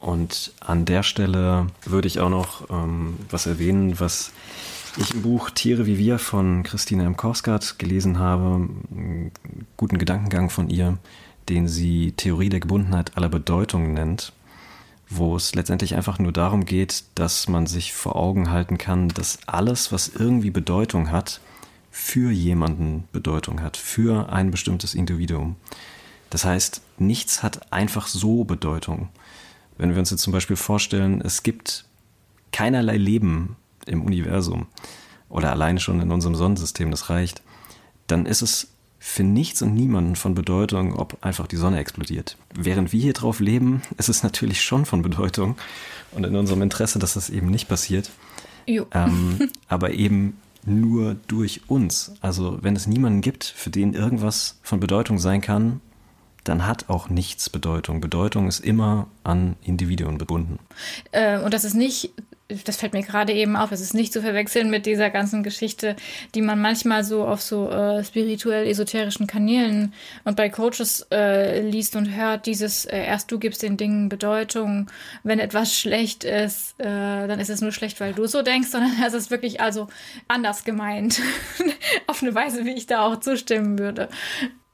Und 0.00 0.52
an 0.60 0.84
der 0.84 1.02
Stelle 1.02 1.66
würde 1.84 2.08
ich 2.08 2.20
auch 2.20 2.30
noch 2.30 2.70
ähm, 2.70 3.16
was 3.30 3.46
erwähnen, 3.46 3.98
was 3.98 4.32
ich 4.96 5.14
im 5.14 5.22
Buch 5.22 5.50
Tiere 5.50 5.86
wie 5.86 5.98
wir 5.98 6.18
von 6.18 6.62
Christine 6.62 7.04
M. 7.04 7.16
Korsgaard 7.16 7.78
gelesen 7.78 8.18
habe. 8.18 8.68
Einen 8.90 9.32
guten 9.76 9.98
Gedankengang 9.98 10.50
von 10.50 10.70
ihr 10.70 10.98
den 11.48 11.68
sie 11.68 12.12
Theorie 12.12 12.48
der 12.48 12.60
Gebundenheit 12.60 13.16
aller 13.16 13.28
Bedeutungen 13.28 13.94
nennt, 13.94 14.32
wo 15.08 15.36
es 15.36 15.54
letztendlich 15.54 15.94
einfach 15.94 16.18
nur 16.18 16.32
darum 16.32 16.64
geht, 16.64 17.04
dass 17.14 17.48
man 17.48 17.66
sich 17.66 17.92
vor 17.92 18.16
Augen 18.16 18.50
halten 18.50 18.78
kann, 18.78 19.08
dass 19.08 19.38
alles, 19.46 19.92
was 19.92 20.08
irgendwie 20.08 20.50
Bedeutung 20.50 21.10
hat, 21.10 21.40
für 21.90 22.30
jemanden 22.30 23.04
Bedeutung 23.12 23.62
hat, 23.62 23.76
für 23.76 24.30
ein 24.30 24.50
bestimmtes 24.50 24.94
Individuum. 24.94 25.56
Das 26.30 26.44
heißt, 26.44 26.82
nichts 26.98 27.42
hat 27.42 27.72
einfach 27.72 28.08
so 28.08 28.44
Bedeutung. 28.44 29.08
Wenn 29.78 29.90
wir 29.90 29.98
uns 29.98 30.10
jetzt 30.10 30.22
zum 30.22 30.32
Beispiel 30.32 30.56
vorstellen, 30.56 31.20
es 31.20 31.42
gibt 31.42 31.84
keinerlei 32.52 32.96
Leben 32.96 33.56
im 33.86 34.02
Universum 34.02 34.66
oder 35.28 35.50
alleine 35.50 35.80
schon 35.80 36.00
in 36.00 36.10
unserem 36.10 36.34
Sonnensystem, 36.34 36.90
das 36.90 37.10
reicht, 37.10 37.42
dann 38.06 38.26
ist 38.26 38.42
es 38.42 38.68
für 38.98 39.22
nichts 39.22 39.62
und 39.62 39.74
niemanden 39.74 40.16
von 40.16 40.34
Bedeutung, 40.34 40.96
ob 40.96 41.18
einfach 41.24 41.46
die 41.46 41.56
Sonne 41.56 41.78
explodiert. 41.78 42.36
Während 42.54 42.92
wir 42.92 43.00
hier 43.00 43.12
drauf 43.12 43.40
leben, 43.40 43.82
ist 43.98 44.08
es 44.08 44.22
natürlich 44.22 44.62
schon 44.62 44.84
von 44.84 45.02
Bedeutung 45.02 45.56
und 46.12 46.24
in 46.24 46.34
unserem 46.34 46.62
Interesse, 46.62 46.98
dass 46.98 47.14
das 47.14 47.30
eben 47.30 47.50
nicht 47.50 47.68
passiert. 47.68 48.10
Ähm, 48.92 49.48
aber 49.68 49.92
eben 49.92 50.38
nur 50.64 51.14
durch 51.28 51.62
uns. 51.68 52.14
Also 52.20 52.58
wenn 52.62 52.74
es 52.74 52.88
niemanden 52.88 53.20
gibt, 53.20 53.44
für 53.44 53.70
den 53.70 53.94
irgendwas 53.94 54.58
von 54.62 54.80
Bedeutung 54.80 55.18
sein 55.18 55.40
kann, 55.40 55.80
dann 56.48 56.66
hat 56.66 56.88
auch 56.88 57.08
nichts 57.08 57.50
Bedeutung. 57.50 58.00
Bedeutung 58.00 58.48
ist 58.48 58.60
immer 58.60 59.08
an 59.24 59.56
Individuen 59.62 60.18
gebunden. 60.18 60.58
Äh, 61.12 61.40
und 61.40 61.54
das 61.54 61.64
ist 61.64 61.74
nicht 61.74 62.12
das 62.64 62.76
fällt 62.76 62.92
mir 62.92 63.02
gerade 63.02 63.32
eben 63.32 63.56
auf, 63.56 63.72
es 63.72 63.80
ist 63.80 63.94
nicht 63.94 64.12
zu 64.12 64.22
verwechseln 64.22 64.70
mit 64.70 64.86
dieser 64.86 65.10
ganzen 65.10 65.42
Geschichte, 65.42 65.96
die 66.34 66.42
man 66.42 66.60
manchmal 66.60 67.02
so 67.02 67.24
auf 67.26 67.42
so 67.42 67.68
äh, 67.70 68.04
spirituell-esoterischen 68.04 69.26
Kanälen 69.26 69.92
und 70.24 70.36
bei 70.36 70.48
Coaches 70.48 71.06
äh, 71.10 71.60
liest 71.60 71.96
und 71.96 72.14
hört, 72.14 72.46
dieses 72.46 72.84
äh, 72.84 73.04
erst 73.04 73.32
du 73.32 73.38
gibst 73.40 73.62
den 73.62 73.76
Dingen 73.76 74.08
Bedeutung, 74.08 74.88
wenn 75.24 75.40
etwas 75.40 75.76
schlecht 75.76 76.22
ist, 76.22 76.78
äh, 76.78 76.84
dann 76.84 77.40
ist 77.40 77.50
es 77.50 77.60
nur 77.60 77.72
schlecht, 77.72 77.98
weil 77.98 78.12
du 78.12 78.26
so 78.26 78.42
denkst, 78.42 78.68
sondern 78.68 78.92
es 79.06 79.14
ist 79.14 79.30
wirklich 79.30 79.60
also 79.60 79.88
anders 80.28 80.62
gemeint. 80.62 81.20
auf 82.06 82.22
eine 82.22 82.34
Weise, 82.34 82.64
wie 82.64 82.74
ich 82.74 82.86
da 82.86 83.02
auch 83.02 83.18
zustimmen 83.18 83.78
würde. 83.78 84.08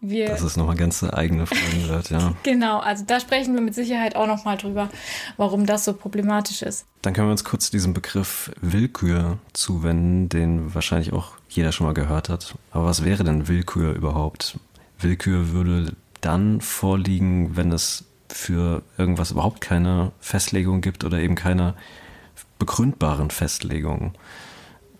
Wir, 0.04 0.26
das 0.26 0.42
ist 0.42 0.56
nochmal 0.56 0.74
ganz 0.74 1.04
eigene 1.04 1.46
Folgen 1.46 1.88
wird, 1.88 2.10
ja. 2.10 2.34
genau, 2.42 2.80
also 2.80 3.04
da 3.06 3.20
sprechen 3.20 3.54
wir 3.54 3.60
mit 3.60 3.76
Sicherheit 3.76 4.16
auch 4.16 4.26
nochmal 4.26 4.56
drüber, 4.56 4.90
warum 5.36 5.64
das 5.64 5.84
so 5.84 5.92
problematisch 5.92 6.62
ist. 6.62 6.86
Dann 7.02 7.12
können 7.12 7.28
wir 7.28 7.32
uns 7.32 7.44
kurz 7.44 7.70
diesem 7.70 7.94
Begriff 7.94 8.50
Willkür 8.60 9.38
zuwenden, 9.52 10.28
den 10.28 10.74
wahrscheinlich 10.74 11.12
auch 11.12 11.34
jeder 11.48 11.70
schon 11.70 11.86
mal 11.86 11.94
gehört 11.94 12.28
hat. 12.28 12.56
Aber 12.72 12.86
was 12.86 13.04
wäre 13.04 13.22
denn 13.22 13.46
Willkür 13.46 13.92
überhaupt? 13.94 14.58
Willkür 14.98 15.52
würde 15.52 15.94
dann 16.20 16.60
vorliegen, 16.60 17.56
wenn 17.56 17.70
es 17.70 18.04
für 18.28 18.82
irgendwas 18.98 19.30
überhaupt 19.30 19.60
keine 19.60 20.10
Festlegung 20.18 20.80
gibt 20.80 21.04
oder 21.04 21.20
eben 21.20 21.36
keine 21.36 21.74
begründbaren 22.58 23.30
Festlegungen. 23.30 24.14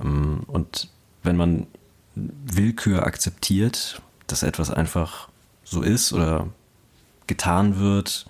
Ähm, 0.01 0.45
und 0.47 0.91
wenn 1.25 1.35
man 1.35 1.67
Willkür 2.15 3.05
akzeptiert, 3.05 4.01
dass 4.27 4.43
etwas 4.43 4.71
einfach 4.71 5.29
so 5.65 5.83
ist 5.83 6.13
oder 6.13 6.49
getan 7.27 7.79
wird, 7.79 8.27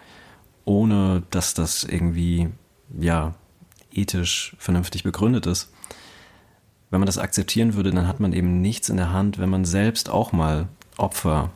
ohne 0.65 1.23
dass 1.31 1.55
das 1.55 1.85
irgendwie, 1.85 2.51
ja, 2.99 3.35
ethisch 3.93 4.57
vernünftig 4.59 5.03
begründet 5.03 5.47
ist. 5.47 5.71
Wenn 6.91 7.01
man 7.01 7.07
das 7.07 7.19
akzeptieren 7.19 7.75
würde, 7.75 7.91
dann 7.91 8.07
hat 8.07 8.21
man 8.21 8.33
eben 8.33 8.61
nichts 8.61 8.89
in 8.89 8.97
der 8.97 9.13
Hand, 9.13 9.39
wenn 9.39 9.51
man 9.51 9.65
selbst 9.65 10.09
auch 10.09 10.33
mal 10.33 10.69
Opfer 10.97 11.51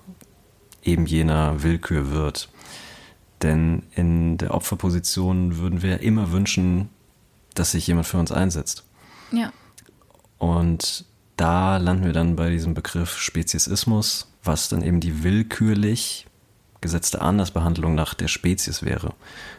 eben 0.83 1.07
jener 1.07 1.62
Willkür 1.62 2.11
wird. 2.11 2.49
Denn 3.42 3.83
in 3.94 4.38
der 4.38 4.55
Opferposition 4.55 5.59
würden 5.59 5.83
wir 5.83 6.01
immer 6.01 6.33
wünschen, 6.33 6.88
dass 7.55 7.72
sich 7.72 7.87
jemand 7.87 8.07
für 8.07 8.18
uns 8.18 8.33
einsetzt. 8.33 8.85
Ja. 9.31 9.53
Und 10.38 11.05
da 11.37 11.77
landen 11.77 12.05
wir 12.05 12.12
dann 12.12 12.37
bei 12.37 12.51
diesem 12.51 12.75
Begriff 12.75 13.18
Speziesismus, 13.18 14.33
was 14.42 14.68
dann 14.68 14.83
eben 14.83 15.01
die 15.01 15.22
willkürlich 15.22 16.27
gesetzte 16.81 17.20
Andersbehandlung 17.20 17.94
nach 17.94 18.14
der 18.14 18.29
Spezies 18.29 18.83
wäre. 18.83 19.14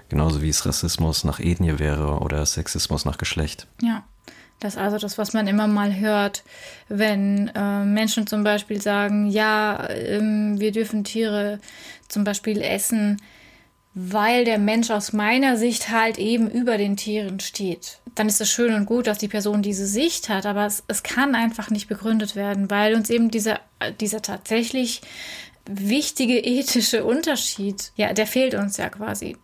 Genauso 0.10 0.42
wie 0.42 0.50
es 0.50 0.66
Rassismus 0.66 1.24
nach 1.24 1.40
Ethnie 1.40 1.80
wäre 1.80 2.20
oder 2.20 2.46
Sexismus 2.46 3.06
nach 3.06 3.18
Geschlecht. 3.18 3.68
Ja. 3.82 4.04
Das 4.60 4.74
ist 4.74 4.80
also 4.80 4.98
das, 4.98 5.20
was 5.20 5.34
man 5.34 5.46
immer 5.46 5.68
mal 5.68 5.96
hört, 6.00 6.44
wenn 6.90 7.50
äh, 7.50 7.86
Menschen 7.86 8.26
zum 8.26 8.44
Beispiel 8.44 8.82
sagen, 8.82 9.28
ja, 9.28 9.88
ähm, 9.90 10.60
wir 10.60 10.72
dürfen 10.72 11.04
Tiere 11.04 11.60
zum 12.08 12.24
Beispiel 12.24 12.62
essen, 12.64 13.22
weil 14.00 14.46
der 14.46 14.60
Mensch 14.60 14.92
aus 14.92 15.12
meiner 15.12 15.58
Sicht 15.58 15.90
halt 15.90 16.20
eben 16.20 16.52
über 16.52 16.78
den 16.78 16.98
Tieren 16.98 17.40
steht. 17.40 17.98
Dann 18.14 18.28
ist 18.28 18.40
es 18.40 18.48
schön 18.48 18.76
und 18.76 18.86
gut, 18.86 19.08
dass 19.08 19.18
die 19.18 19.28
Person 19.28 19.64
diese 19.64 19.88
Sicht 19.88 20.30
hat, 20.30 20.46
aber 20.46 20.68
es, 20.68 20.84
es 20.88 21.02
kann 21.02 21.34
einfach 21.34 21.72
nicht 21.72 21.88
begründet 21.88 22.36
werden, 22.36 22.70
weil 22.70 22.94
uns 22.94 23.10
eben 23.10 23.32
dieser, 23.32 23.60
dieser 24.00 24.22
tatsächlich 24.22 25.02
wichtige 25.68 26.38
ethische 26.38 27.06
Unterschied, 27.06 27.92
ja, 27.96 28.14
der 28.14 28.28
fehlt 28.28 28.54
uns 28.54 28.78
ja 28.78 28.90
quasi. 28.90 29.36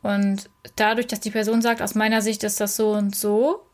Und 0.00 0.48
dadurch, 0.76 1.08
dass 1.08 1.18
die 1.18 1.32
Person 1.32 1.60
sagt, 1.60 1.82
aus 1.82 1.96
meiner 1.96 2.22
Sicht 2.22 2.44
ist 2.44 2.60
das 2.60 2.76
so 2.76 2.92
und 2.92 3.16
so, 3.16 3.66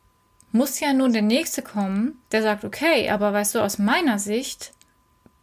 muss 0.53 0.81
ja 0.81 0.95
nun 0.95 1.13
der 1.13 1.21
Nächste 1.21 1.61
kommen, 1.61 2.19
der 2.33 2.41
sagt, 2.41 2.65
okay, 2.65 3.11
aber 3.11 3.35
weißt 3.35 3.57
du, 3.57 3.59
aus 3.59 3.79
meiner 3.79 4.19
Sicht 4.19 4.73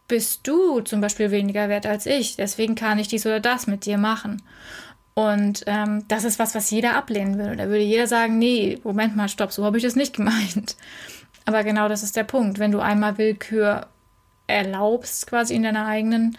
bist 0.08 0.46
du 0.46 0.80
zum 0.80 1.00
Beispiel 1.00 1.30
weniger 1.30 1.68
wert 1.68 1.86
als 1.86 2.06
ich. 2.06 2.36
Deswegen 2.36 2.74
kann 2.74 2.98
ich 2.98 3.08
dies 3.08 3.26
oder 3.26 3.40
das 3.40 3.66
mit 3.66 3.86
dir 3.86 3.98
machen. 3.98 4.42
Und 5.14 5.64
ähm, 5.66 6.04
das 6.08 6.24
ist 6.24 6.38
was, 6.38 6.54
was 6.54 6.70
jeder 6.70 6.96
ablehnen 6.96 7.38
würde. 7.38 7.56
Da 7.56 7.66
würde 7.68 7.82
jeder 7.82 8.06
sagen, 8.06 8.38
nee, 8.38 8.78
Moment 8.82 9.16
mal, 9.16 9.28
stopp, 9.28 9.52
so 9.52 9.64
habe 9.64 9.76
ich 9.76 9.82
das 9.82 9.96
nicht 9.96 10.16
gemeint. 10.16 10.76
Aber 11.44 11.64
genau 11.64 11.88
das 11.88 12.02
ist 12.02 12.16
der 12.16 12.24
Punkt. 12.24 12.58
Wenn 12.58 12.72
du 12.72 12.80
einmal 12.80 13.18
Willkür 13.18 13.88
erlaubst, 14.46 15.26
quasi 15.26 15.54
in 15.54 15.62
deiner 15.62 15.86
eigenen 15.86 16.36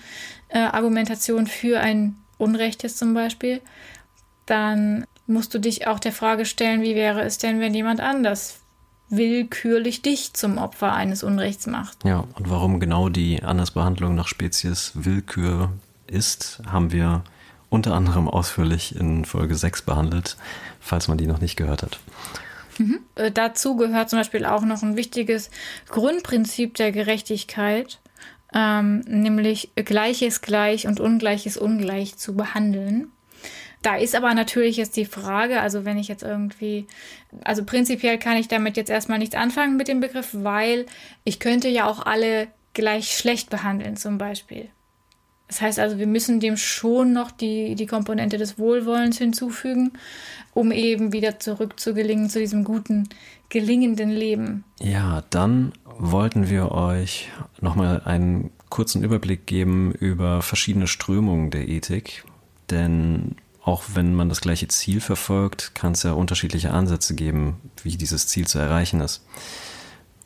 äh, 0.49 0.59
Argumentation 0.59 1.47
für 1.47 1.79
ein 1.79 2.15
Unrechtes 2.37 2.97
zum 2.97 3.13
Beispiel, 3.13 3.61
dann 4.45 5.05
musst 5.27 5.53
du 5.53 5.59
dich 5.59 5.87
auch 5.87 5.99
der 5.99 6.11
Frage 6.11 6.45
stellen, 6.45 6.81
wie 6.81 6.95
wäre 6.95 7.21
es 7.21 7.37
denn, 7.37 7.59
wenn 7.59 7.73
jemand 7.73 8.01
anders 8.01 8.62
willkürlich 9.17 10.01
dich 10.01 10.33
zum 10.33 10.57
Opfer 10.57 10.93
eines 10.93 11.23
Unrechts 11.23 11.67
macht. 11.67 12.03
Ja, 12.03 12.25
und 12.35 12.49
warum 12.49 12.79
genau 12.79 13.09
die 13.09 13.43
Andersbehandlung 13.43 14.15
nach 14.15 14.27
Spezies 14.27 14.91
Willkür 14.95 15.71
ist, 16.07 16.61
haben 16.67 16.91
wir 16.91 17.23
unter 17.69 17.95
anderem 17.95 18.29
ausführlich 18.29 18.95
in 18.95 19.25
Folge 19.25 19.55
6 19.55 19.81
behandelt, 19.81 20.37
falls 20.79 21.07
man 21.07 21.17
die 21.17 21.27
noch 21.27 21.41
nicht 21.41 21.55
gehört 21.55 21.81
hat. 21.81 21.99
Mhm. 22.77 22.99
Äh, 23.15 23.31
dazu 23.31 23.75
gehört 23.75 24.09
zum 24.09 24.19
Beispiel 24.19 24.45
auch 24.45 24.61
noch 24.61 24.83
ein 24.83 24.95
wichtiges 24.95 25.49
Grundprinzip 25.89 26.75
der 26.75 26.91
Gerechtigkeit, 26.91 27.99
ähm, 28.53 28.99
nämlich 29.07 29.71
Gleiches 29.75 30.41
gleich 30.41 30.87
und 30.87 30.99
Ungleiches 30.99 31.57
ungleich 31.57 32.17
zu 32.17 32.35
behandeln. 32.35 33.11
Da 33.83 33.97
ist 33.97 34.15
aber 34.15 34.33
natürlich 34.33 34.77
jetzt 34.77 34.95
die 34.95 35.05
Frage, 35.05 35.59
also 35.59 35.83
wenn 35.83 35.97
ich 35.97 36.07
jetzt 36.07 36.23
irgendwie, 36.23 36.87
also 37.43 37.65
prinzipiell 37.65 38.17
kann 38.17 38.37
ich 38.37 38.47
damit 38.47 38.77
jetzt 38.77 38.89
erstmal 38.89 39.19
nichts 39.19 39.35
anfangen 39.35 39.75
mit 39.75 39.89
dem 39.89 39.99
Begriff, 39.99 40.29
weil 40.31 40.85
ich 41.25 41.39
könnte 41.39 41.67
ja 41.67 41.85
auch 41.85 42.05
alle 42.05 42.47
gleich 42.73 43.15
schlecht 43.17 43.49
behandeln 43.49 43.97
zum 43.97 44.17
Beispiel. 44.17 44.69
Das 45.49 45.61
heißt 45.61 45.79
also, 45.79 45.99
wir 45.99 46.07
müssen 46.07 46.39
dem 46.39 46.55
schon 46.55 47.11
noch 47.13 47.29
die, 47.29 47.75
die 47.75 47.85
Komponente 47.85 48.37
des 48.37 48.57
Wohlwollens 48.57 49.17
hinzufügen, 49.17 49.91
um 50.53 50.71
eben 50.71 51.11
wieder 51.11 51.39
zurück 51.39 51.79
zu 51.79 51.93
gelingen 51.93 52.29
zu 52.29 52.39
diesem 52.39 52.63
guten, 52.63 53.09
gelingenden 53.49 54.09
Leben. 54.09 54.63
Ja, 54.79 55.23
dann 55.29 55.73
wollten 55.85 56.49
wir 56.49 56.71
euch 56.71 57.29
nochmal 57.61 58.01
einen 58.05 58.49
kurzen 58.69 59.03
Überblick 59.03 59.45
geben 59.45 59.91
über 59.91 60.41
verschiedene 60.41 60.87
Strömungen 60.87 61.51
der 61.51 61.67
Ethik. 61.67 62.23
Denn 62.71 63.35
auch 63.63 63.83
wenn 63.93 64.13
man 64.13 64.29
das 64.29 64.41
gleiche 64.41 64.67
Ziel 64.67 64.99
verfolgt, 64.99 65.73
kann 65.73 65.93
es 65.93 66.03
ja 66.03 66.11
unterschiedliche 66.11 66.71
Ansätze 66.71 67.15
geben, 67.15 67.61
wie 67.81 67.95
dieses 67.95 68.27
Ziel 68.27 68.45
zu 68.45 68.59
erreichen 68.59 68.99
ist. 68.99 69.25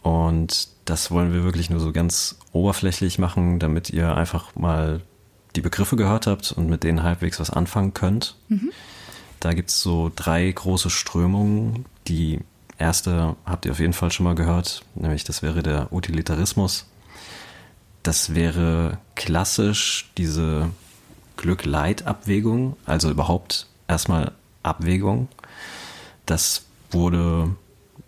Und 0.02 0.70
das 0.86 1.12
wollen 1.12 1.34
wir 1.34 1.44
wirklich 1.44 1.70
nur 1.70 1.80
so 1.80 1.92
ganz 1.92 2.38
oberflächlich 2.52 3.20
machen, 3.20 3.60
damit 3.60 3.90
ihr 3.92 4.16
einfach 4.16 4.56
mal 4.56 5.02
die 5.56 5.62
Begriffe 5.62 5.96
gehört 5.96 6.28
habt 6.28 6.52
und 6.52 6.70
mit 6.70 6.84
denen 6.84 7.04
halbwegs 7.04 7.40
was 7.40 7.50
anfangen 7.50 7.94
könnt. 7.94 8.36
Mhm. 8.48 8.72
Da 9.40 9.54
gibt 9.54 9.70
es 9.70 9.82
so 9.82 10.12
drei 10.16 10.50
große 10.52 10.90
Strömungen. 10.90 11.86
Die 12.08 12.40
erste 12.80 13.36
habt 13.46 13.66
ihr 13.66 13.72
auf 13.72 13.80
jeden 13.80 13.94
Fall 13.94 14.12
schon 14.12 14.24
mal 14.24 14.36
gehört, 14.36 14.84
nämlich 14.96 15.24
das 15.24 15.44
wäre 15.44 15.62
der 15.62 15.94
Utilitarismus. 15.94 16.88
Das 18.02 18.34
wäre 18.34 18.98
klassisch 19.16 20.12
diese 20.18 20.70
Glück-Leid-Abwägung, 21.38 22.76
also 22.86 23.10
überhaupt 23.10 23.68
erstmal 23.88 24.32
Abwägung. 24.64 25.28
Das 26.26 26.66
wurde 26.92 27.56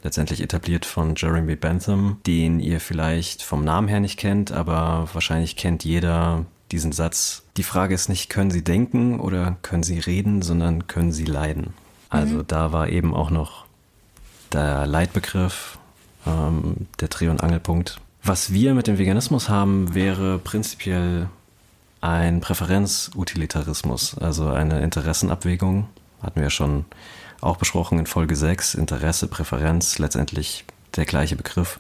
letztendlich 0.04 0.42
etabliert 0.42 0.86
von 0.86 1.16
Jeremy 1.16 1.56
Bentham, 1.56 2.18
den 2.26 2.60
ihr 2.60 2.80
vielleicht 2.80 3.44
vom 3.44 3.64
Namen 3.64 3.88
her 3.88 4.00
nicht 4.00 4.18
kennt, 4.18 4.52
aber 4.52 5.10
wahrscheinlich 5.14 5.56
kennt 5.56 5.84
jeder 5.84 6.46
diesen 6.72 6.92
Satz. 6.92 7.44
Die 7.58 7.64
Frage 7.64 7.96
ist 7.96 8.10
nicht, 8.10 8.30
können 8.30 8.52
Sie 8.52 8.64
denken 8.64 9.20
oder 9.20 9.58
können 9.62 9.84
Sie 9.84 10.00
reden, 10.00 10.42
sondern 10.42 10.88
können 10.88 11.12
Sie 11.12 11.26
leiden. 11.26 11.74
Also 12.10 12.38
mhm. 12.38 12.48
da 12.48 12.72
war 12.72 12.90
eben 12.90 13.14
auch 13.14 13.30
noch 13.30 13.66
der 14.54 14.88
Leitbegriff, 14.88 15.78
ähm, 16.26 16.88
der 17.00 17.08
Dreh- 17.08 17.30
und 17.30 17.44
Angelpunkt. 17.44 18.00
Was 18.24 18.52
wir 18.52 18.74
mit 18.74 18.88
dem 18.88 18.98
Veganismus 18.98 19.50
haben, 19.50 19.94
wäre 19.94 20.40
prinzipiell 20.40 21.30
ein 22.02 22.40
Präferenzutilitarismus, 22.40 24.18
also 24.18 24.48
eine 24.48 24.82
Interessenabwägung. 24.82 25.88
Hatten 26.22 26.42
wir 26.42 26.50
schon 26.50 26.86
auch 27.42 27.58
besprochen 27.58 28.00
in 28.00 28.06
Folge 28.06 28.36
6. 28.36 28.76
Interesse, 28.76 29.28
Präferenz, 29.28 30.00
letztendlich 30.00 30.66
der 30.96 31.06
gleiche 31.06 31.36
Begriff. 31.36 31.80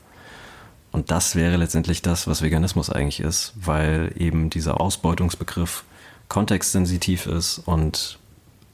Und 0.91 1.11
das 1.11 1.35
wäre 1.35 1.57
letztendlich 1.57 2.01
das, 2.01 2.27
was 2.27 2.41
Veganismus 2.41 2.89
eigentlich 2.89 3.19
ist, 3.19 3.53
weil 3.55 4.11
eben 4.17 4.49
dieser 4.49 4.81
Ausbeutungsbegriff 4.81 5.83
kontextsensitiv 6.29 7.25
ist 7.27 7.59
und 7.65 8.19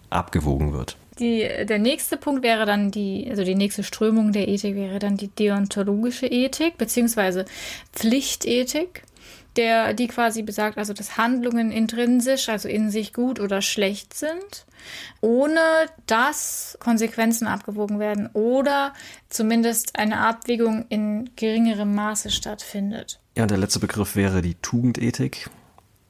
abgewogen 0.10 0.74
wird. 0.74 0.98
Die, 1.20 1.48
der 1.66 1.80
nächste 1.80 2.18
Punkt 2.18 2.44
wäre 2.44 2.66
dann 2.66 2.92
die, 2.92 3.28
also 3.30 3.44
die 3.44 3.56
nächste 3.56 3.84
Strömung 3.84 4.34
der 4.34 4.50
Ethik 4.50 4.76
wäre 4.76 5.00
dann 5.00 5.16
die 5.16 5.30
deontologische 5.30 6.28
Ethik, 6.28 6.78
beziehungsweise 6.78 7.46
Pflichtethik 7.94 9.04
der, 9.58 9.94
die 9.94 10.08
quasi 10.08 10.44
besagt, 10.44 10.78
also 10.78 10.94
dass 10.94 11.18
Handlungen 11.18 11.72
intrinsisch, 11.72 12.50
also 12.50 12.68
in 12.68 12.90
sich 12.90 13.14
gut 13.14 13.40
oder 13.40 13.62
schlecht 13.62 14.14
sind, 14.14 14.66
ohne 15.22 15.60
dass 16.06 16.78
Konsequenzen 16.80 17.48
abgewogen 17.48 18.00
werden 18.00 18.30
oder 18.34 18.94
zumindest 19.30 19.98
eine 19.98 20.20
Abwägung 20.20 20.86
in 20.90 21.30
geringerem 21.36 21.96
Maße 21.96 22.30
stattfindet. 22.30 23.20
Ja, 23.36 23.44
und 23.44 23.52
der 23.52 23.58
letzte 23.58 23.80
Begriff 23.80 24.16
wäre 24.16 24.42
die 24.42 24.56
Tugendethik. 24.56 25.50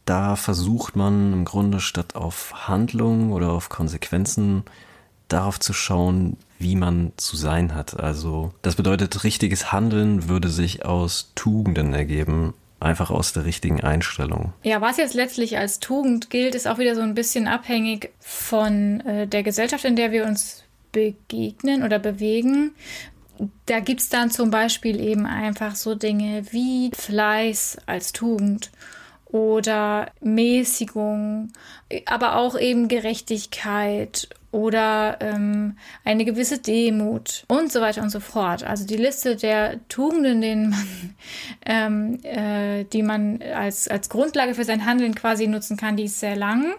Da 0.05 0.35
versucht 0.35 0.95
man 0.95 1.33
im 1.33 1.45
Grunde 1.45 1.79
statt 1.79 2.15
auf 2.15 2.67
Handlungen 2.67 3.31
oder 3.31 3.51
auf 3.51 3.69
Konsequenzen 3.69 4.63
darauf 5.27 5.59
zu 5.59 5.73
schauen, 5.73 6.37
wie 6.59 6.75
man 6.75 7.11
zu 7.17 7.35
sein 7.35 7.73
hat. 7.73 7.99
Also 7.99 8.53
das 8.61 8.75
bedeutet, 8.75 9.23
richtiges 9.23 9.71
Handeln 9.71 10.29
würde 10.29 10.49
sich 10.49 10.85
aus 10.85 11.31
Tugenden 11.33 11.93
ergeben 11.93 12.53
einfach 12.85 13.11
aus 13.11 13.33
der 13.33 13.45
richtigen 13.45 13.81
Einstellung. 13.81 14.53
Ja, 14.63 14.79
was 14.79 14.97
jetzt 14.97 15.13
letztlich 15.13 15.57
als 15.57 15.79
Tugend 15.79 16.29
gilt, 16.29 16.55
ist 16.55 16.67
auch 16.67 16.77
wieder 16.77 16.95
so 16.95 17.01
ein 17.01 17.15
bisschen 17.15 17.47
abhängig 17.47 18.11
von 18.19 19.01
äh, 19.01 19.27
der 19.27 19.43
Gesellschaft, 19.43 19.83
in 19.85 19.95
der 19.95 20.11
wir 20.11 20.25
uns 20.25 20.63
begegnen 20.91 21.83
oder 21.83 21.99
bewegen. 21.99 22.71
Da 23.65 23.81
gibt 23.81 23.99
es 23.99 24.09
dann 24.09 24.31
zum 24.31 24.49
Beispiel 24.49 25.01
eben 25.01 25.25
einfach 25.25 25.75
so 25.75 25.93
Dinge 25.95 26.45
wie 26.51 26.91
Fleiß 26.95 27.79
als 27.85 28.13
Tugend 28.13 28.71
oder 29.35 30.13
Mäßigung, 30.21 31.51
aber 32.05 32.37
auch 32.37 32.57
eben 32.57 32.87
Gerechtigkeit 32.87 34.29
oder 34.53 35.17
ähm, 35.19 35.75
eine 36.05 36.23
gewisse 36.23 36.59
Demut 36.59 37.43
und 37.49 37.69
so 37.69 37.81
weiter 37.81 38.01
und 38.01 38.11
so 38.11 38.21
fort. 38.21 38.63
Also 38.63 38.87
die 38.87 38.95
Liste 38.95 39.35
der 39.35 39.85
Tugenden, 39.89 40.39
denen 40.39 40.69
man, 40.69 41.15
ähm, 41.65 42.19
äh, 42.23 42.85
die 42.85 43.03
man 43.03 43.41
als, 43.41 43.89
als 43.89 44.07
Grundlage 44.07 44.53
für 44.55 44.63
sein 44.63 44.85
Handeln 44.85 45.15
quasi 45.15 45.47
nutzen 45.47 45.75
kann, 45.75 45.97
die 45.97 46.05
ist 46.05 46.21
sehr 46.21 46.37
lang. 46.37 46.73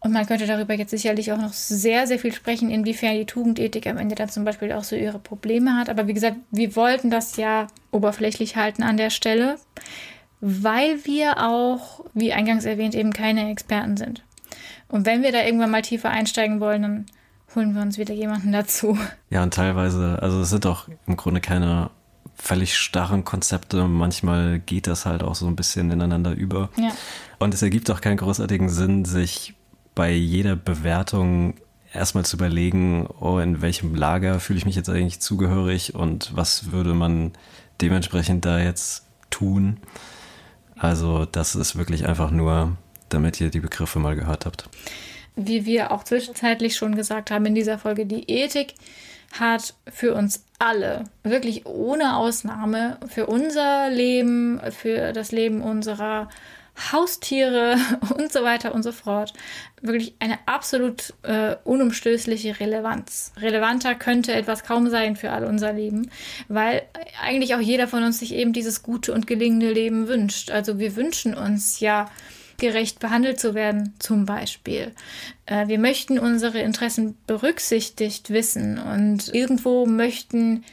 Und 0.00 0.12
man 0.12 0.24
könnte 0.24 0.46
darüber 0.46 0.72
jetzt 0.72 0.90
sicherlich 0.90 1.32
auch 1.32 1.38
noch 1.38 1.52
sehr, 1.52 2.06
sehr 2.06 2.18
viel 2.18 2.32
sprechen, 2.32 2.70
inwiefern 2.70 3.14
die 3.14 3.26
Tugendethik 3.26 3.86
am 3.86 3.98
Ende 3.98 4.14
dann 4.14 4.30
zum 4.30 4.46
Beispiel 4.46 4.72
auch 4.72 4.84
so 4.84 4.96
ihre 4.96 5.18
Probleme 5.18 5.76
hat. 5.76 5.90
Aber 5.90 6.06
wie 6.06 6.14
gesagt, 6.14 6.38
wir 6.50 6.76
wollten 6.76 7.10
das 7.10 7.36
ja 7.36 7.66
oberflächlich 7.90 8.56
halten 8.56 8.82
an 8.82 8.96
der 8.96 9.10
Stelle, 9.10 9.56
weil 10.46 11.06
wir 11.06 11.42
auch, 11.42 12.04
wie 12.12 12.34
eingangs 12.34 12.66
erwähnt, 12.66 12.94
eben 12.94 13.14
keine 13.14 13.50
Experten 13.50 13.96
sind. 13.96 14.22
Und 14.88 15.06
wenn 15.06 15.22
wir 15.22 15.32
da 15.32 15.42
irgendwann 15.42 15.70
mal 15.70 15.80
tiefer 15.80 16.10
einsteigen 16.10 16.60
wollen, 16.60 16.82
dann 16.82 17.06
holen 17.54 17.74
wir 17.74 17.80
uns 17.80 17.96
wieder 17.96 18.12
jemanden 18.12 18.52
dazu. 18.52 18.98
Ja, 19.30 19.42
und 19.42 19.54
teilweise, 19.54 20.18
also 20.20 20.42
es 20.42 20.50
sind 20.50 20.66
doch 20.66 20.88
im 21.06 21.16
Grunde 21.16 21.40
keine 21.40 21.88
völlig 22.36 22.76
starren 22.76 23.24
Konzepte. 23.24 23.88
Manchmal 23.88 24.58
geht 24.58 24.86
das 24.86 25.06
halt 25.06 25.22
auch 25.22 25.34
so 25.34 25.46
ein 25.46 25.56
bisschen 25.56 25.90
ineinander 25.90 26.32
über. 26.32 26.68
Ja. 26.76 26.90
Und 27.38 27.54
es 27.54 27.62
ergibt 27.62 27.90
auch 27.90 28.02
keinen 28.02 28.18
großartigen 28.18 28.68
Sinn, 28.68 29.06
sich 29.06 29.54
bei 29.94 30.12
jeder 30.12 30.56
Bewertung 30.56 31.54
erstmal 31.94 32.26
zu 32.26 32.36
überlegen, 32.36 33.06
oh, 33.18 33.38
in 33.38 33.62
welchem 33.62 33.94
Lager 33.94 34.40
fühle 34.40 34.58
ich 34.58 34.66
mich 34.66 34.76
jetzt 34.76 34.90
eigentlich 34.90 35.20
zugehörig 35.20 35.94
und 35.94 36.36
was 36.36 36.70
würde 36.70 36.92
man 36.92 37.32
dementsprechend 37.80 38.44
da 38.44 38.58
jetzt 38.58 39.06
tun. 39.30 39.78
Also 40.76 41.24
das 41.24 41.54
ist 41.54 41.76
wirklich 41.76 42.06
einfach 42.06 42.30
nur 42.30 42.76
damit 43.14 43.40
ihr 43.40 43.50
die 43.50 43.60
Begriffe 43.60 43.98
mal 43.98 44.16
gehört 44.16 44.44
habt. 44.44 44.68
Wie 45.36 45.64
wir 45.64 45.90
auch 45.90 46.04
zwischenzeitlich 46.04 46.76
schon 46.76 46.94
gesagt 46.94 47.30
haben 47.30 47.46
in 47.46 47.54
dieser 47.54 47.78
Folge, 47.78 48.06
die 48.06 48.30
Ethik 48.30 48.74
hat 49.38 49.74
für 49.90 50.14
uns 50.14 50.44
alle, 50.58 51.04
wirklich 51.24 51.66
ohne 51.66 52.16
Ausnahme, 52.16 52.98
für 53.08 53.26
unser 53.26 53.90
Leben, 53.90 54.60
für 54.70 55.12
das 55.12 55.32
Leben 55.32 55.60
unserer 55.60 56.28
Haustiere 56.92 57.76
und 58.16 58.32
so 58.32 58.42
weiter 58.42 58.74
und 58.74 58.82
so 58.82 58.92
fort, 58.92 59.32
wirklich 59.80 60.14
eine 60.18 60.38
absolut 60.46 61.14
äh, 61.22 61.56
unumstößliche 61.64 62.58
Relevanz. 62.60 63.32
Relevanter 63.36 63.94
könnte 63.94 64.32
etwas 64.32 64.64
kaum 64.64 64.90
sein 64.90 65.16
für 65.16 65.30
all 65.30 65.44
unser 65.44 65.72
Leben, 65.72 66.10
weil 66.48 66.82
eigentlich 67.22 67.54
auch 67.54 67.60
jeder 67.60 67.88
von 67.88 68.02
uns 68.02 68.18
sich 68.18 68.34
eben 68.34 68.52
dieses 68.52 68.82
gute 68.82 69.12
und 69.12 69.26
gelingende 69.26 69.72
Leben 69.72 70.08
wünscht. 70.08 70.50
Also 70.50 70.78
wir 70.78 70.96
wünschen 70.96 71.34
uns 71.34 71.80
ja 71.80 72.10
gerecht 72.58 73.00
behandelt 73.00 73.40
zu 73.40 73.54
werden, 73.54 73.94
zum 73.98 74.26
Beispiel. 74.26 74.92
Äh, 75.46 75.68
wir 75.68 75.78
möchten 75.78 76.18
unsere 76.18 76.60
Interessen 76.60 77.16
berücksichtigt 77.26 78.30
wissen 78.30 78.78
und 78.78 79.32
irgendwo 79.34 79.86
möchten 79.86 80.64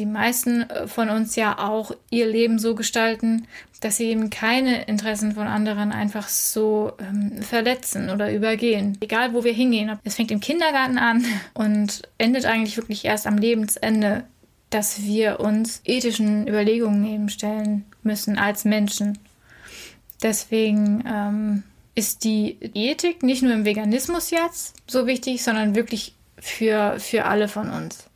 die 0.00 0.06
meisten 0.06 0.62
äh, 0.62 0.88
von 0.88 1.10
uns 1.10 1.36
ja 1.36 1.58
auch 1.58 1.92
ihr 2.10 2.26
Leben 2.26 2.58
so 2.58 2.74
gestalten, 2.74 3.46
dass 3.80 3.96
sie 3.96 4.06
eben 4.06 4.28
keine 4.28 4.84
Interessen 4.84 5.32
von 5.32 5.46
anderen 5.46 5.92
einfach 5.92 6.28
so 6.28 6.92
ähm, 6.98 7.42
verletzen 7.42 8.10
oder 8.10 8.32
übergehen. 8.32 8.98
Egal, 9.00 9.32
wo 9.32 9.44
wir 9.44 9.52
hingehen. 9.52 9.98
Es 10.04 10.16
fängt 10.16 10.30
im 10.30 10.40
Kindergarten 10.40 10.98
an 10.98 11.24
und 11.54 12.02
endet 12.18 12.44
eigentlich 12.44 12.76
wirklich 12.76 13.04
erst 13.04 13.26
am 13.26 13.38
Lebensende 13.38 14.24
dass 14.70 15.02
wir 15.02 15.40
uns 15.40 15.82
ethischen 15.84 16.46
Überlegungen 16.46 17.04
eben 17.04 17.28
stellen 17.28 17.84
müssen 18.02 18.38
als 18.38 18.64
Menschen. 18.64 19.18
Deswegen 20.22 21.04
ähm, 21.06 21.62
ist 21.94 22.24
die 22.24 22.56
Ethik 22.74 23.22
nicht 23.22 23.42
nur 23.42 23.52
im 23.52 23.64
Veganismus 23.64 24.30
jetzt 24.30 24.76
so 24.86 25.06
wichtig, 25.06 25.42
sondern 25.42 25.74
wirklich 25.74 26.14
für, 26.38 26.98
für 27.00 27.24
alle 27.24 27.48
von 27.48 27.68
uns. 27.70 28.09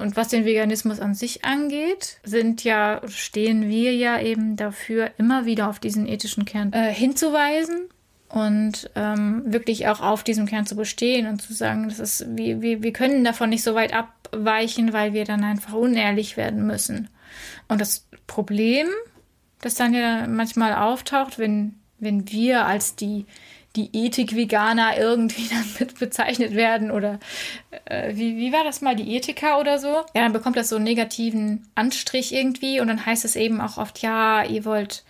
Und 0.00 0.16
was 0.16 0.28
den 0.28 0.44
Veganismus 0.44 0.98
an 0.98 1.14
sich 1.14 1.44
angeht, 1.44 2.18
sind 2.24 2.64
ja, 2.64 3.02
stehen 3.06 3.68
wir 3.68 3.94
ja 3.94 4.20
eben 4.20 4.56
dafür, 4.56 5.10
immer 5.18 5.44
wieder 5.44 5.68
auf 5.68 5.78
diesen 5.78 6.06
ethischen 6.06 6.44
Kern 6.44 6.72
äh, 6.72 6.92
hinzuweisen 6.92 7.88
und 8.30 8.90
ähm, 8.94 9.42
wirklich 9.46 9.88
auch 9.88 10.00
auf 10.00 10.22
diesem 10.22 10.46
Kern 10.46 10.64
zu 10.64 10.76
bestehen 10.76 11.26
und 11.26 11.42
zu 11.42 11.52
sagen, 11.52 11.88
das 11.88 11.98
ist, 11.98 12.26
wir, 12.28 12.62
wir, 12.62 12.82
wir 12.82 12.92
können 12.92 13.24
davon 13.24 13.50
nicht 13.50 13.62
so 13.62 13.74
weit 13.74 13.92
abweichen, 13.92 14.92
weil 14.92 15.12
wir 15.12 15.24
dann 15.24 15.44
einfach 15.44 15.74
unehrlich 15.74 16.36
werden 16.36 16.66
müssen. 16.66 17.08
Und 17.68 17.80
das 17.80 18.06
Problem, 18.26 18.86
das 19.60 19.74
dann 19.74 19.92
ja 19.92 20.26
manchmal 20.28 20.74
auftaucht, 20.74 21.38
wenn, 21.38 21.74
wenn 21.98 22.30
wir 22.30 22.64
als 22.66 22.96
die, 22.96 23.26
die 23.76 23.90
Ethik-Veganer 23.92 24.98
irgendwie 24.98 25.48
damit 25.78 25.98
bezeichnet 25.98 26.54
werden 26.54 26.90
oder 26.90 27.18
äh, 27.84 28.14
wie, 28.14 28.36
wie 28.36 28.52
war 28.52 28.64
das 28.64 28.80
mal, 28.80 28.96
die 28.96 29.14
Ethiker 29.16 29.60
oder 29.60 29.78
so? 29.78 29.88
Ja, 29.88 30.22
dann 30.22 30.32
bekommt 30.32 30.56
das 30.56 30.68
so 30.68 30.76
einen 30.76 30.84
negativen 30.84 31.66
Anstrich 31.74 32.32
irgendwie 32.34 32.80
und 32.80 32.88
dann 32.88 33.04
heißt 33.04 33.24
es 33.24 33.36
eben 33.36 33.60
auch 33.60 33.78
oft, 33.78 34.00
ja, 34.02 34.44
ihr 34.44 34.64
wollt 34.64 35.04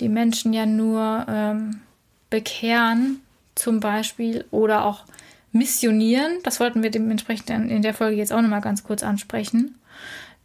die 0.00 0.08
Menschen 0.08 0.52
ja 0.52 0.66
nur 0.66 1.26
ähm, 1.28 1.80
bekehren 2.30 3.20
zum 3.54 3.80
Beispiel 3.80 4.44
oder 4.50 4.84
auch 4.84 5.04
missionieren. 5.52 6.32
Das 6.44 6.60
wollten 6.60 6.82
wir 6.82 6.90
dementsprechend 6.90 7.50
in 7.50 7.82
der 7.82 7.94
Folge 7.94 8.16
jetzt 8.16 8.32
auch 8.32 8.40
nochmal 8.40 8.62
ganz 8.62 8.84
kurz 8.84 9.02
ansprechen. 9.02 9.74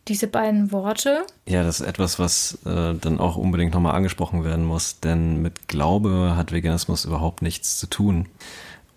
Diese 0.08 0.28
beiden 0.28 0.72
Worte. 0.72 1.26
Ja, 1.46 1.64
das 1.64 1.82
ist 1.82 1.88
etwas, 1.88 2.18
was 2.18 2.60
äh, 2.66 2.94
dann 2.96 3.20
auch 3.20 3.36
unbedingt 3.36 3.74
nochmal 3.74 3.96
angesprochen 3.96 4.44
werden 4.44 4.66
muss, 4.66 5.00
denn 5.00 5.42
mit 5.42 5.68
Glaube 5.68 6.36
hat 6.36 6.52
Veganismus 6.52 7.06
überhaupt 7.06 7.42
nichts 7.42 7.78
zu 7.78 7.88
tun. 7.88 8.28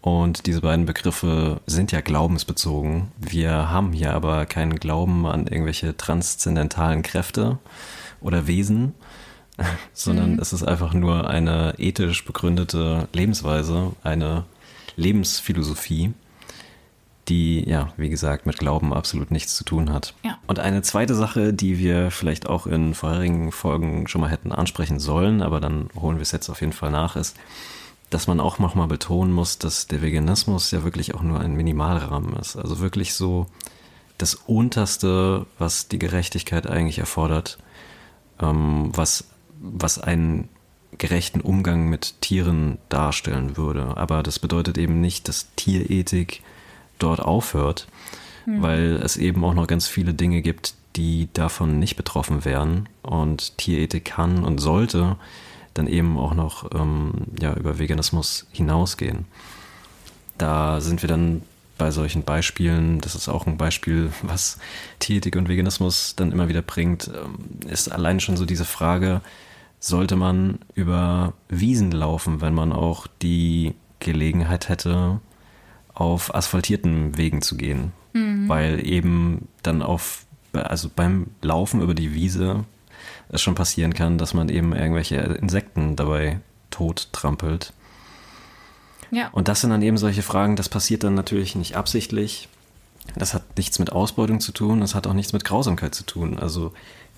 Und 0.02 0.46
diese 0.46 0.62
beiden 0.62 0.86
Begriffe 0.86 1.60
sind 1.66 1.92
ja 1.92 2.00
glaubensbezogen. 2.00 3.12
Wir 3.18 3.70
haben 3.70 3.92
hier 3.92 4.14
aber 4.14 4.46
keinen 4.46 4.76
Glauben 4.76 5.26
an 5.26 5.46
irgendwelche 5.46 5.96
transzendentalen 5.96 7.02
Kräfte 7.02 7.58
oder 8.20 8.46
Wesen, 8.46 8.94
sondern 9.92 10.34
mhm. 10.34 10.38
es 10.38 10.52
ist 10.52 10.62
einfach 10.62 10.94
nur 10.94 11.28
eine 11.28 11.74
ethisch 11.78 12.24
begründete 12.24 13.08
Lebensweise, 13.12 13.92
eine 14.02 14.44
Lebensphilosophie, 14.96 16.12
die, 17.30 17.66
ja, 17.68 17.92
wie 17.96 18.10
gesagt, 18.10 18.44
mit 18.44 18.58
Glauben 18.58 18.92
absolut 18.92 19.30
nichts 19.30 19.54
zu 19.56 19.64
tun 19.64 19.92
hat. 19.92 20.14
Ja. 20.22 20.38
Und 20.46 20.58
eine 20.58 20.82
zweite 20.82 21.14
Sache, 21.14 21.54
die 21.54 21.78
wir 21.78 22.10
vielleicht 22.10 22.48
auch 22.48 22.66
in 22.66 22.94
vorherigen 22.94 23.52
Folgen 23.52 24.08
schon 24.08 24.20
mal 24.20 24.30
hätten 24.30 24.52
ansprechen 24.52 24.98
sollen, 24.98 25.40
aber 25.40 25.60
dann 25.60 25.88
holen 25.98 26.16
wir 26.16 26.22
es 26.22 26.32
jetzt 26.32 26.50
auf 26.50 26.60
jeden 26.60 26.72
Fall 26.72 26.90
nach, 26.90 27.16
ist, 27.16 27.36
dass 28.10 28.26
man 28.26 28.40
auch 28.40 28.58
nochmal 28.58 28.88
betonen 28.88 29.32
muss, 29.32 29.58
dass 29.58 29.86
der 29.86 30.02
Veganismus 30.02 30.72
ja 30.72 30.82
wirklich 30.82 31.14
auch 31.14 31.22
nur 31.22 31.40
ein 31.40 31.54
Minimalrahmen 31.54 32.34
ist. 32.34 32.56
Also 32.56 32.80
wirklich 32.80 33.14
so 33.14 33.46
das 34.18 34.34
Unterste, 34.34 35.46
was 35.58 35.88
die 35.88 35.98
Gerechtigkeit 35.98 36.66
eigentlich 36.66 36.98
erfordert, 36.98 37.58
ähm, 38.40 38.90
was 38.94 39.24
was 39.60 39.98
einen 39.98 40.48
gerechten 40.96 41.40
Umgang 41.40 41.88
mit 41.88 42.20
Tieren 42.20 42.78
darstellen 42.88 43.56
würde. 43.56 43.96
Aber 43.96 44.22
das 44.22 44.38
bedeutet 44.38 44.78
eben 44.78 45.00
nicht, 45.00 45.28
dass 45.28 45.54
Tierethik 45.54 46.42
dort 47.02 47.20
aufhört, 47.20 47.86
mhm. 48.46 48.62
weil 48.62 49.00
es 49.02 49.16
eben 49.16 49.44
auch 49.44 49.54
noch 49.54 49.66
ganz 49.66 49.88
viele 49.88 50.14
Dinge 50.14 50.42
gibt, 50.42 50.74
die 50.96 51.28
davon 51.32 51.78
nicht 51.78 51.96
betroffen 51.96 52.44
wären. 52.44 52.88
Und 53.02 53.56
Tierethik 53.58 54.04
kann 54.04 54.44
und 54.44 54.58
sollte 54.58 55.16
dann 55.74 55.86
eben 55.86 56.18
auch 56.18 56.34
noch 56.34 56.70
ähm, 56.74 57.12
ja, 57.40 57.54
über 57.54 57.78
Veganismus 57.78 58.46
hinausgehen. 58.52 59.24
Da 60.38 60.80
sind 60.80 61.02
wir 61.02 61.08
dann 61.08 61.42
bei 61.78 61.90
solchen 61.90 62.24
Beispielen, 62.24 63.00
das 63.00 63.14
ist 63.14 63.28
auch 63.28 63.46
ein 63.46 63.56
Beispiel, 63.56 64.12
was 64.22 64.58
Tierethik 64.98 65.36
und 65.36 65.48
Veganismus 65.48 66.14
dann 66.16 66.32
immer 66.32 66.48
wieder 66.48 66.62
bringt, 66.62 67.08
ähm, 67.08 67.68
ist 67.68 67.90
allein 67.90 68.20
schon 68.20 68.36
so 68.36 68.44
diese 68.44 68.64
Frage, 68.64 69.22
sollte 69.78 70.16
man 70.16 70.58
über 70.74 71.32
Wiesen 71.48 71.90
laufen, 71.90 72.42
wenn 72.42 72.52
man 72.52 72.72
auch 72.72 73.06
die 73.22 73.74
Gelegenheit 73.98 74.68
hätte, 74.68 75.20
auf 76.00 76.34
asphaltierten 76.34 77.18
Wegen 77.18 77.42
zu 77.42 77.56
gehen. 77.56 77.92
Mhm. 78.14 78.48
Weil 78.48 78.86
eben 78.86 79.48
dann 79.62 79.82
auf, 79.82 80.24
also 80.52 80.90
beim 80.94 81.26
Laufen 81.42 81.82
über 81.82 81.94
die 81.94 82.14
Wiese 82.14 82.64
es 83.28 83.42
schon 83.42 83.54
passieren 83.54 83.92
kann, 83.92 84.18
dass 84.18 84.34
man 84.34 84.48
eben 84.48 84.74
irgendwelche 84.74 85.16
Insekten 85.16 85.96
dabei 85.96 86.40
tot 86.70 87.08
trampelt. 87.12 87.72
Ja. 89.10 89.28
Und 89.28 89.48
das 89.48 89.60
sind 89.60 89.70
dann 89.70 89.82
eben 89.82 89.98
solche 89.98 90.22
Fragen, 90.22 90.56
das 90.56 90.68
passiert 90.68 91.04
dann 91.04 91.14
natürlich 91.14 91.54
nicht 91.54 91.76
absichtlich. 91.76 92.48
Das 93.16 93.34
hat 93.34 93.58
nichts 93.58 93.78
mit 93.78 93.92
Ausbeutung 93.92 94.40
zu 94.40 94.52
tun, 94.52 94.80
das 94.80 94.94
hat 94.94 95.06
auch 95.06 95.14
nichts 95.14 95.32
mit 95.32 95.44
Grausamkeit 95.44 95.94
zu 95.94 96.04
tun. 96.04 96.38
Also 96.38 96.72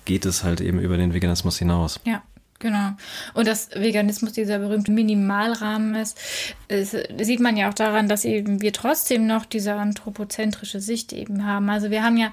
geht 0.05 0.25
es 0.25 0.43
halt 0.43 0.59
eben 0.59 0.79
über 0.79 0.97
den 0.97 1.13
Veganismus 1.13 1.57
hinaus. 1.57 1.99
Ja. 2.03 2.21
Genau. 2.63 2.91
Und 3.33 3.45
dass 3.45 3.71
Veganismus 3.71 4.31
dieser 4.31 4.57
berühmte 4.57 4.93
Minimalrahmen 4.93 5.95
ist, 5.95 6.17
sieht 6.69 7.41
man 7.41 7.57
ja 7.57 7.67
auch 7.67 7.73
daran, 7.73 8.07
dass 8.07 8.23
eben 8.23 8.61
wir 8.61 8.71
trotzdem 8.71 9.27
noch 9.27 9.45
diese 9.45 9.73
anthropozentrische 9.73 10.79
Sicht 10.79 11.11
eben 11.11 11.45
haben. 11.45 11.69
Also 11.69 11.91
wir 11.91 12.03
haben 12.03 12.15
ja 12.15 12.31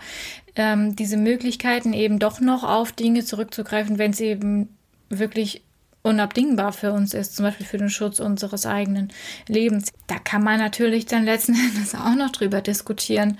ähm, 0.55 0.95
diese 0.95 1.17
Möglichkeiten 1.17 1.93
eben 1.93 2.21
doch 2.21 2.39
noch 2.39 2.63
auf 2.63 2.93
Dinge 2.93 3.25
zurückzugreifen, 3.25 3.99
wenn 3.99 4.13
es 4.13 4.21
eben 4.21 4.69
wirklich 5.09 5.65
unabdingbar 6.03 6.73
für 6.73 6.93
uns 6.93 7.13
ist, 7.13 7.35
zum 7.35 7.47
Beispiel 7.47 7.67
für 7.67 7.79
den 7.79 7.91
Schutz 7.91 8.21
unseres 8.21 8.67
eigenen 8.67 9.13
Lebens. 9.49 9.91
Da 10.07 10.21
kann 10.21 10.45
man 10.45 10.61
natürlich 10.61 11.07
dann 11.07 11.25
letzten 11.25 11.55
Endes 11.75 11.97
auch 11.97 12.15
noch 12.15 12.31
drüber 12.31 12.61
diskutieren, 12.61 13.37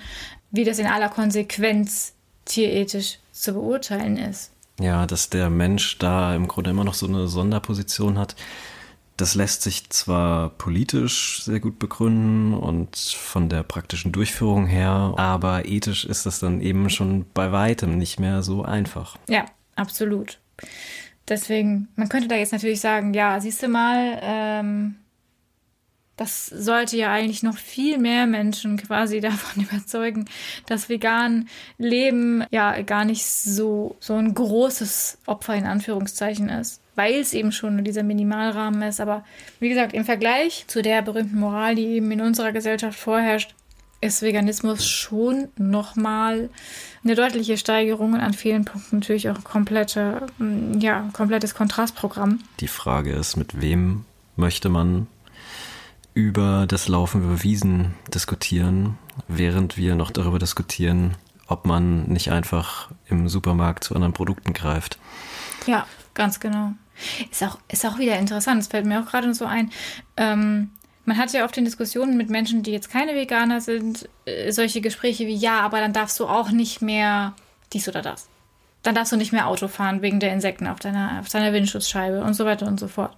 wie 0.51 0.65
das 0.65 0.77
in 0.77 0.87
aller 0.87 1.07
Konsequenz 1.07 2.15
tierethisch 2.43 3.19
zu 3.31 3.53
beurteilen 3.53 4.17
ist. 4.17 4.50
Ja, 4.81 5.05
dass 5.05 5.29
der 5.29 5.49
Mensch 5.49 5.99
da 5.99 6.35
im 6.35 6.47
Grunde 6.47 6.71
immer 6.71 6.83
noch 6.83 6.95
so 6.95 7.07
eine 7.07 7.27
Sonderposition 7.27 8.17
hat. 8.17 8.35
Das 9.15 9.35
lässt 9.35 9.61
sich 9.61 9.89
zwar 9.91 10.49
politisch 10.49 11.43
sehr 11.43 11.59
gut 11.59 11.77
begründen 11.77 12.55
und 12.55 12.95
von 12.95 13.49
der 13.49 13.61
praktischen 13.61 14.11
Durchführung 14.11 14.65
her, 14.65 15.13
aber 15.17 15.65
ethisch 15.67 16.05
ist 16.05 16.25
das 16.25 16.39
dann 16.39 16.59
eben 16.61 16.89
schon 16.89 17.25
bei 17.35 17.51
weitem 17.51 17.99
nicht 17.99 18.19
mehr 18.19 18.41
so 18.41 18.63
einfach. 18.63 19.17
Ja, 19.29 19.45
absolut. 19.75 20.39
Deswegen, 21.27 21.89
man 21.95 22.09
könnte 22.09 22.27
da 22.27 22.35
jetzt 22.35 22.51
natürlich 22.51 22.81
sagen, 22.81 23.13
ja, 23.13 23.39
siehst 23.39 23.61
du 23.61 23.67
mal, 23.67 24.19
ähm, 24.23 24.95
das 26.17 26.47
sollte 26.47 26.97
ja 26.97 27.11
eigentlich 27.11 27.43
noch 27.43 27.57
viel 27.57 27.97
mehr 27.97 28.27
Menschen 28.27 28.77
quasi 28.77 29.19
davon 29.21 29.63
überzeugen, 29.63 30.25
dass 30.67 30.89
vegan 30.89 31.47
Leben 31.77 32.43
ja 32.51 32.81
gar 32.81 33.05
nicht 33.05 33.25
so, 33.25 33.95
so 33.99 34.15
ein 34.15 34.33
großes 34.33 35.19
Opfer 35.25 35.55
in 35.55 35.65
Anführungszeichen 35.65 36.49
ist, 36.49 36.81
weil 36.95 37.15
es 37.15 37.33
eben 37.33 37.51
schon 37.51 37.83
dieser 37.83 38.03
Minimalrahmen 38.03 38.81
ist. 38.83 38.99
Aber 38.99 39.23
wie 39.59 39.69
gesagt, 39.69 39.93
im 39.93 40.05
Vergleich 40.05 40.65
zu 40.67 40.81
der 40.81 41.01
berühmten 41.01 41.39
Moral, 41.39 41.75
die 41.75 41.85
eben 41.85 42.11
in 42.11 42.21
unserer 42.21 42.51
Gesellschaft 42.51 42.99
vorherrscht, 42.99 43.55
ist 44.01 44.23
Veganismus 44.23 44.85
schon 44.87 45.49
nochmal 45.57 46.49
eine 47.03 47.15
deutliche 47.15 47.57
Steigerung 47.57 48.13
und 48.13 48.19
an 48.19 48.33
vielen 48.33 48.65
Punkten 48.65 48.97
natürlich 48.97 49.29
auch 49.29 49.43
komplette, 49.43 50.25
ja, 50.79 51.09
komplettes 51.13 51.53
Kontrastprogramm. 51.53 52.39
Die 52.59 52.67
Frage 52.67 53.11
ist, 53.11 53.37
mit 53.37 53.61
wem 53.61 54.05
möchte 54.35 54.69
man 54.69 55.07
über 56.13 56.65
das 56.67 56.87
Laufen 56.87 57.23
über 57.23 57.43
Wiesen 57.43 57.93
diskutieren, 58.13 58.97
während 59.27 59.77
wir 59.77 59.95
noch 59.95 60.11
darüber 60.11 60.39
diskutieren, 60.39 61.15
ob 61.47 61.65
man 61.65 62.03
nicht 62.03 62.31
einfach 62.31 62.89
im 63.07 63.29
Supermarkt 63.29 63.83
zu 63.83 63.95
anderen 63.95 64.13
Produkten 64.13 64.53
greift. 64.53 64.97
Ja, 65.67 65.85
ganz 66.13 66.39
genau. 66.39 66.73
Ist 67.31 67.43
auch, 67.43 67.57
ist 67.67 67.85
auch 67.85 67.97
wieder 67.97 68.17
interessant, 68.19 68.61
es 68.61 68.67
fällt 68.67 68.85
mir 68.85 69.01
auch 69.01 69.05
gerade 69.05 69.33
so 69.33 69.45
ein. 69.45 69.71
Ähm, 70.17 70.71
man 71.05 71.17
hat 71.17 71.33
ja 71.33 71.45
oft 71.45 71.57
in 71.57 71.65
Diskussionen 71.65 72.15
mit 72.15 72.29
Menschen, 72.29 72.63
die 72.63 72.71
jetzt 72.71 72.91
keine 72.91 73.15
Veganer 73.15 73.59
sind, 73.59 74.07
äh, 74.25 74.51
solche 74.51 74.81
Gespräche 74.81 75.25
wie, 75.27 75.35
ja, 75.35 75.61
aber 75.61 75.79
dann 75.79 75.93
darfst 75.93 76.19
du 76.19 76.27
auch 76.27 76.51
nicht 76.51 76.81
mehr 76.81 77.33
dies 77.73 77.87
oder 77.87 78.01
das. 78.01 78.27
Dann 78.83 78.95
darfst 78.95 79.11
du 79.11 79.17
nicht 79.17 79.31
mehr 79.31 79.47
Auto 79.47 79.67
fahren 79.67 80.01
wegen 80.01 80.19
der 80.19 80.33
Insekten 80.33 80.67
auf 80.67 80.79
deiner, 80.79 81.19
auf 81.19 81.29
deiner 81.29 81.53
Windschutzscheibe 81.53 82.23
und 82.23 82.33
so 82.33 82.45
weiter 82.45 82.67
und 82.67 82.79
so 82.79 82.87
fort. 82.87 83.15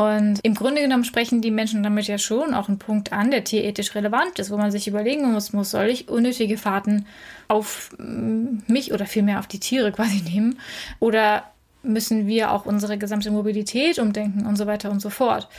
Und 0.00 0.40
im 0.44 0.54
Grunde 0.54 0.80
genommen 0.80 1.04
sprechen 1.04 1.42
die 1.42 1.50
Menschen 1.50 1.82
damit 1.82 2.06
ja 2.06 2.16
schon 2.16 2.54
auch 2.54 2.68
einen 2.68 2.78
Punkt 2.78 3.12
an, 3.12 3.30
der 3.30 3.44
tierethisch 3.44 3.94
relevant 3.94 4.38
ist, 4.38 4.50
wo 4.50 4.56
man 4.56 4.70
sich 4.70 4.88
überlegen 4.88 5.30
muss, 5.30 5.52
muss 5.52 5.72
soll 5.72 5.90
ich 5.90 6.08
unnötige 6.08 6.56
Fahrten 6.56 7.04
auf 7.48 7.90
mm, 7.98 8.60
mich 8.66 8.94
oder 8.94 9.04
vielmehr 9.04 9.40
auf 9.40 9.46
die 9.46 9.60
Tiere 9.60 9.92
quasi 9.92 10.22
nehmen? 10.24 10.58
Oder 11.00 11.52
müssen 11.82 12.26
wir 12.26 12.50
auch 12.50 12.64
unsere 12.64 12.96
gesamte 12.96 13.30
Mobilität 13.30 13.98
umdenken 13.98 14.46
und 14.46 14.56
so 14.56 14.66
weiter 14.66 14.90
und 14.90 15.00
so 15.00 15.10
fort? 15.10 15.50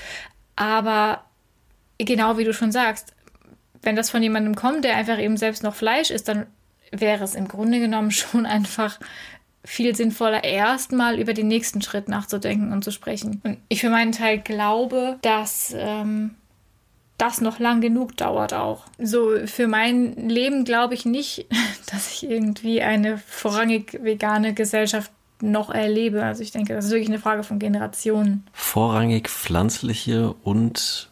Aber 0.55 1.23
genau 1.99 2.39
wie 2.39 2.43
du 2.43 2.51
schon 2.51 2.71
sagst, 2.71 3.13
wenn 3.83 3.95
das 3.95 4.09
von 4.09 4.23
jemandem 4.23 4.55
kommt, 4.55 4.85
der 4.85 4.95
einfach 4.95 5.19
eben 5.19 5.37
selbst 5.37 5.61
noch 5.61 5.75
Fleisch 5.75 6.09
isst, 6.09 6.27
dann 6.27 6.47
wäre 6.91 7.23
es 7.23 7.35
im 7.35 7.47
Grunde 7.47 7.79
genommen 7.79 8.09
schon 8.11 8.47
einfach 8.47 8.99
viel 9.63 9.95
sinnvoller, 9.95 10.43
erstmal 10.43 11.19
über 11.19 11.33
den 11.33 11.47
nächsten 11.47 11.81
Schritt 11.81 12.09
nachzudenken 12.09 12.73
und 12.73 12.83
zu 12.83 12.91
sprechen. 12.91 13.41
Und 13.43 13.57
ich 13.69 13.81
für 13.81 13.89
meinen 13.89 14.11
Teil 14.11 14.39
glaube, 14.39 15.17
dass 15.21 15.73
ähm, 15.77 16.31
das 17.17 17.39
noch 17.39 17.59
lang 17.59 17.81
genug 17.81 18.17
dauert 18.17 18.53
auch. 18.53 18.85
So 18.97 19.37
für 19.45 19.67
mein 19.67 20.29
Leben 20.29 20.65
glaube 20.65 20.95
ich 20.95 21.05
nicht, 21.05 21.45
dass 21.91 22.11
ich 22.11 22.29
irgendwie 22.29 22.81
eine 22.81 23.19
vorrangig 23.19 23.99
vegane 24.01 24.53
Gesellschaft 24.53 25.11
noch 25.41 25.69
erlebe. 25.69 26.23
Also 26.23 26.41
ich 26.43 26.51
denke, 26.51 26.73
das 26.73 26.85
ist 26.85 26.91
wirklich 26.91 27.09
eine 27.09 27.19
Frage 27.19 27.43
von 27.43 27.59
Generationen. 27.59 28.45
Vorrangig 28.53 29.29
pflanzliche 29.29 30.33
und 30.43 31.10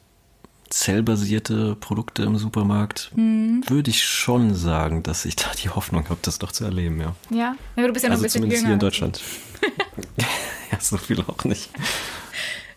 zellbasierte 0.70 1.76
Produkte 1.76 2.24
im 2.24 2.38
Supermarkt, 2.38 3.12
hm. 3.16 3.64
würde 3.68 3.90
ich 3.90 4.04
schon 4.04 4.54
sagen, 4.54 5.04
dass 5.04 5.26
ich 5.26 5.36
da 5.36 5.52
die 5.62 5.70
Hoffnung 5.70 6.06
habe, 6.10 6.20
das 6.22 6.40
doch 6.40 6.52
zu 6.52 6.64
erleben, 6.64 7.02
ja. 7.02 7.16
Ja, 7.30 7.56
ja 7.76 7.88
du 7.88 7.94
bist 7.94 8.04
ja 8.04 8.10
noch 8.10 8.16
also 8.16 8.22
ein 8.22 8.24
bisschen 8.24 8.42
zumindest 8.42 8.62
jünger. 8.62 8.68
hier 8.68 8.74
in 8.74 8.80
Deutschland. 8.80 9.22
ja, 10.72 10.80
so 10.80 10.98
viel 10.98 11.22
auch 11.22 11.44
nicht. 11.44 11.70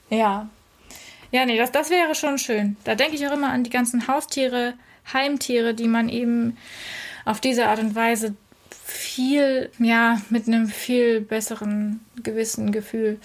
Ja. 0.08 0.48
Ja, 1.30 1.46
nee, 1.46 1.56
das, 1.56 1.72
das 1.72 1.90
wäre 1.90 2.14
schon 2.14 2.38
schön. 2.38 2.76
Da 2.84 2.94
denke 2.94 3.16
ich 3.16 3.26
auch 3.26 3.32
immer 3.32 3.50
an 3.50 3.64
die 3.64 3.70
ganzen 3.70 4.06
Haustiere, 4.06 4.74
Heimtiere, 5.12 5.74
die 5.74 5.88
man 5.88 6.08
eben 6.08 6.56
auf 7.24 7.40
diese 7.40 7.68
Art 7.68 7.78
und 7.78 7.94
Weise 7.94 8.34
viel, 8.84 9.70
ja, 9.78 10.20
mit 10.28 10.46
einem 10.46 10.68
viel 10.68 11.20
besseren 11.20 12.00
gewissen 12.22 12.72
Gefühl 12.72 13.18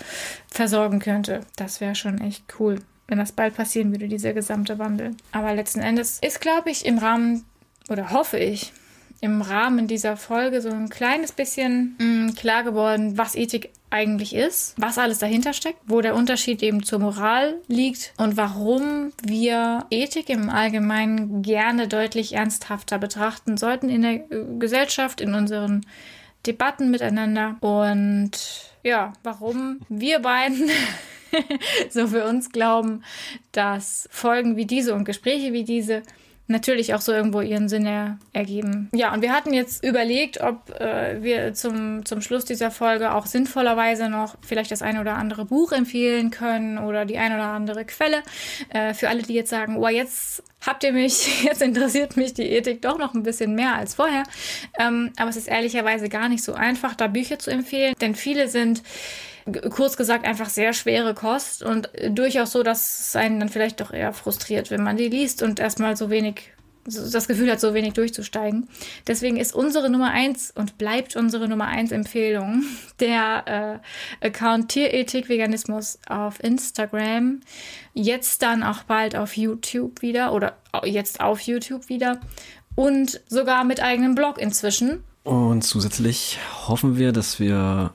versorgen 0.50 1.00
könnte. 1.00 1.42
Das 1.56 1.82
wäre 1.82 1.96
schon 1.96 2.22
echt 2.22 2.44
cool 2.60 2.80
wenn 3.08 3.18
das 3.18 3.32
bald 3.32 3.56
passieren 3.56 3.92
würde, 3.92 4.08
dieser 4.08 4.34
gesamte 4.34 4.80
Wandel. 4.80 5.16
Aber 5.32 5.54
letzten 5.54 5.80
Endes 5.80 6.20
ist, 6.20 6.42
glaube 6.42 6.70
ich, 6.70 6.86
im 6.86 6.98
Rahmen, 6.98 7.46
oder 7.90 8.12
hoffe 8.12 8.38
ich, 8.38 8.74
im 9.20 9.42
Rahmen 9.42 9.88
dieser 9.88 10.16
Folge 10.18 10.62
so 10.62 10.70
ein 10.70 10.90
kleines 10.90 11.32
bisschen 11.32 11.96
mh, 11.98 12.06
mm, 12.06 12.36
klar 12.36 12.64
geworden, 12.64 13.18
was 13.18 13.36
Ethik 13.36 13.72
eigentlich 13.90 14.36
ist, 14.36 14.76
was 14.78 14.98
alles 14.98 15.20
dahinter 15.20 15.54
steckt, 15.54 15.80
wo 15.88 16.02
der 16.02 16.16
Unterschied 16.16 16.62
eben 16.62 16.84
zur 16.84 17.00
Moral 17.00 17.56
liegt 17.68 18.14
und 18.18 18.36
warum 18.36 19.14
wir 19.24 19.86
Ethik 19.90 20.30
im 20.30 20.50
Allgemeinen 20.50 21.42
gerne 21.42 21.88
deutlich 21.88 22.34
ernsthafter 22.34 23.00
betrachten 23.00 23.58
sollten 23.58 23.90
in 23.90 24.02
der 24.02 24.14
äh, 24.14 24.46
Gesellschaft, 24.60 25.22
in 25.22 25.34
unseren 25.34 25.86
Debatten 26.46 26.92
miteinander 26.92 27.56
und 27.62 28.32
ja, 28.84 29.14
warum 29.24 29.80
wir 29.90 30.20
beiden 30.20 30.70
so 31.90 32.08
für 32.08 32.26
uns 32.26 32.52
glauben, 32.52 33.04
dass 33.52 34.08
Folgen 34.12 34.56
wie 34.56 34.66
diese 34.66 34.94
und 34.94 35.06
Gespräche 35.06 35.54
wie 35.54 35.64
diese 35.64 36.04
natürlich 36.48 36.94
auch 36.94 37.02
so 37.02 37.12
irgendwo 37.12 37.42
ihren 37.42 37.68
Sinn 37.68 37.86
er, 37.86 38.18
ergeben. 38.34 38.90
Ja, 38.94 39.14
und 39.14 39.22
wir 39.22 39.34
hatten 39.34 39.54
jetzt 39.54 39.84
überlegt, 39.84 40.42
ob 40.42 40.70
äh, 40.80 41.22
wir 41.22 41.54
zum, 41.54 42.06
zum 42.06 42.22
Schluss 42.22 42.46
dieser 42.46 42.72
Folge 42.72 43.14
auch 43.14 43.26
sinnvollerweise 43.26 44.10
noch 44.10 44.38
vielleicht 44.42 44.72
das 44.72 44.82
eine 44.82 45.02
oder 45.02 45.16
andere 45.16 45.46
Buch 45.46 45.74
empfehlen 45.74 46.32
können 46.32 46.78
oder 46.78 47.06
die 47.06 47.18
eine 47.18 47.36
oder 47.36 47.48
andere 47.48 47.84
Quelle. 47.86 48.24
Äh, 48.70 48.94
für 48.94 49.10
alle, 49.10 49.24
die 49.24 49.34
jetzt 49.34 49.50
sagen, 49.50 49.78
oh, 49.78 49.90
jetzt 49.90 50.42
habt 50.66 50.84
ihr 50.86 50.94
mich, 50.94 51.44
jetzt 51.44 51.62
interessiert 51.62 52.16
mich 52.16 52.34
die 52.34 52.50
Ethik 52.50 52.82
doch 52.82 52.98
noch 52.98 53.14
ein 53.14 53.24
bisschen 53.24 53.54
mehr 53.54 53.76
als 53.76 53.96
vorher. 53.96 54.24
Ähm, 54.80 55.12
aber 55.18 55.30
es 55.30 55.36
ist 55.36 55.50
ehrlicherweise 55.50 56.08
gar 56.08 56.30
nicht 56.30 56.44
so 56.44 56.54
einfach, 56.54 56.96
da 56.96 57.08
Bücher 57.08 57.40
zu 57.40 57.52
empfehlen, 57.52 57.94
denn 58.00 58.16
viele 58.16 58.48
sind 58.48 58.84
kurz 59.70 59.98
gesagt 59.98 60.26
einfach 60.26 60.50
sehr 60.50 60.74
schwere 60.74 61.14
Kost 61.14 61.64
und 61.64 61.90
durchaus 62.10 62.52
so, 62.52 62.64
dass 62.64 63.08
es 63.10 63.16
einen 63.16 63.40
dann 63.40 63.50
vielleicht 63.50 63.80
doch 63.80 63.92
eher 63.92 64.14
frustriert, 64.14 64.72
wenn 64.72 64.84
man 64.84 64.98
die 64.98 65.10
liest 65.10 65.44
und 65.44 65.60
erstmal 65.60 65.96
so 65.96 66.10
wenig 66.10 66.52
das 66.88 67.28
Gefühl 67.28 67.52
hat, 67.52 67.60
so 67.60 67.74
wenig 67.74 67.94
durchzusteigen. 67.94 68.70
Deswegen 69.08 69.38
ist 69.38 69.54
unsere 69.54 69.90
Nummer 69.90 70.12
eins 70.12 70.52
und 70.56 70.78
bleibt 70.78 71.16
unsere 71.16 71.50
Nummer 71.50 71.66
eins 71.66 71.92
Empfehlung 71.92 72.64
der 73.00 73.82
äh, 74.22 74.26
Account 74.26 74.70
Tierethik 74.70 75.28
Veganismus 75.28 76.00
auf 76.08 76.42
Instagram. 76.42 77.42
Jetzt 77.94 78.42
dann 78.42 78.64
auch 78.64 78.84
bald 78.84 79.16
auf 79.16 79.36
YouTube 79.36 80.02
wieder 80.02 80.34
oder 80.34 80.58
jetzt 80.86 81.20
auf 81.20 81.42
YouTube 81.42 81.90
wieder 81.90 82.22
und 82.76 83.22
sogar 83.28 83.64
mit 83.64 83.82
eigenem 83.82 84.16
Blog 84.16 84.38
inzwischen. 84.40 85.04
Und 85.24 85.64
zusätzlich 85.64 86.40
hoffen 86.68 86.98
wir, 86.98 87.12
dass 87.12 87.38
wir 87.40 87.92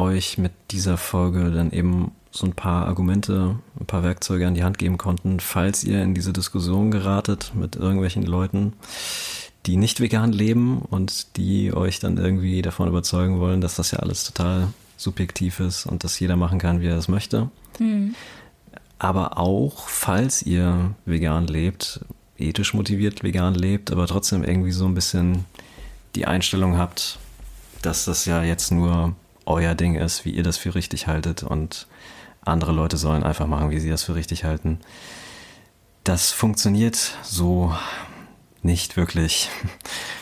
euch 0.00 0.38
mit 0.38 0.52
dieser 0.70 0.96
Folge 0.96 1.50
dann 1.50 1.70
eben 1.70 2.12
so 2.30 2.46
ein 2.46 2.52
paar 2.52 2.86
Argumente, 2.86 3.58
ein 3.78 3.86
paar 3.86 4.02
Werkzeuge 4.02 4.46
an 4.46 4.54
die 4.54 4.64
Hand 4.64 4.78
geben 4.78 4.98
konnten, 4.98 5.40
falls 5.40 5.84
ihr 5.84 6.02
in 6.02 6.14
diese 6.14 6.32
Diskussion 6.32 6.90
geratet 6.90 7.52
mit 7.54 7.76
irgendwelchen 7.76 8.22
Leuten, 8.22 8.74
die 9.66 9.76
nicht 9.76 10.00
vegan 10.00 10.32
leben 10.32 10.78
und 10.78 11.36
die 11.36 11.72
euch 11.72 11.98
dann 11.98 12.16
irgendwie 12.16 12.62
davon 12.62 12.88
überzeugen 12.88 13.40
wollen, 13.40 13.60
dass 13.60 13.76
das 13.76 13.90
ja 13.90 13.98
alles 13.98 14.24
total 14.24 14.68
subjektiv 14.96 15.60
ist 15.60 15.86
und 15.86 16.04
dass 16.04 16.18
jeder 16.20 16.36
machen 16.36 16.58
kann, 16.58 16.80
wie 16.80 16.86
er 16.86 16.96
es 16.96 17.08
möchte. 17.08 17.50
Mhm. 17.78 18.14
Aber 18.98 19.38
auch, 19.38 19.88
falls 19.88 20.42
ihr 20.42 20.94
vegan 21.04 21.46
lebt, 21.46 22.00
ethisch 22.38 22.74
motiviert 22.74 23.22
vegan 23.22 23.54
lebt, 23.54 23.90
aber 23.90 24.06
trotzdem 24.06 24.44
irgendwie 24.44 24.72
so 24.72 24.86
ein 24.86 24.94
bisschen 24.94 25.44
die 26.14 26.26
Einstellung 26.26 26.76
habt, 26.76 27.18
dass 27.82 28.04
das 28.04 28.24
ja 28.24 28.42
jetzt 28.42 28.70
nur 28.72 29.14
euer 29.50 29.74
Ding 29.74 29.94
ist, 29.94 30.24
wie 30.24 30.30
ihr 30.30 30.42
das 30.42 30.56
für 30.56 30.74
richtig 30.74 31.06
haltet 31.06 31.42
und 31.42 31.86
andere 32.42 32.72
Leute 32.72 32.96
sollen 32.96 33.22
einfach 33.22 33.46
machen, 33.46 33.70
wie 33.70 33.80
sie 33.80 33.90
das 33.90 34.02
für 34.02 34.14
richtig 34.14 34.44
halten. 34.44 34.78
Das 36.04 36.30
funktioniert 36.30 37.16
so 37.22 37.74
nicht 38.62 38.96
wirklich. 38.96 39.48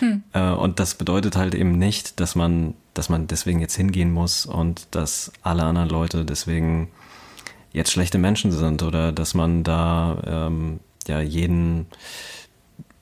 Hm. 0.01 0.23
Äh, 0.33 0.51
und 0.51 0.79
das 0.79 0.95
bedeutet 0.95 1.37
halt 1.37 1.55
eben 1.55 1.79
nicht, 1.79 2.21
dass 2.21 2.35
man, 2.35 2.75
dass 2.95 3.09
man 3.09 3.27
deswegen 3.27 3.61
jetzt 3.61 3.77
hingehen 3.77 4.13
muss 4.13 4.47
und 4.47 4.87
dass 4.93 5.33
alle 5.43 5.65
anderen 5.65 5.89
Leute 5.89 6.25
deswegen 6.25 6.91
jetzt 7.73 7.91
schlechte 7.91 8.19
Menschen 8.19 8.53
sind 8.53 8.83
oder 8.83 9.11
dass 9.11 9.35
man 9.35 9.65
da 9.65 10.23
ähm, 10.27 10.81
ja 11.07 11.21
jeden 11.21 11.87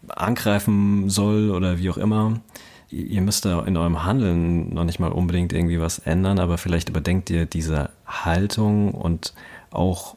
angreifen 0.09 1.11
soll 1.11 1.51
oder 1.51 1.79
wie 1.79 1.91
auch 1.91 1.99
immer 1.99 2.41
ihr 2.91 3.21
müsst 3.21 3.45
da 3.45 3.63
in 3.65 3.77
eurem 3.77 4.05
Handeln 4.05 4.73
noch 4.73 4.85
nicht 4.85 5.01
mal 5.01 5.13
unbedingt 5.13 5.53
irgendwie 5.53 5.81
was 5.81 5.99
ändern, 5.99 6.39
aber 6.39 6.59
vielleicht 6.59 6.89
überdenkt 6.89 7.31
ihr 7.31 7.47
diese 7.47 7.91
Haltung 8.07 8.93
und 8.93 9.35
auch 9.71 10.17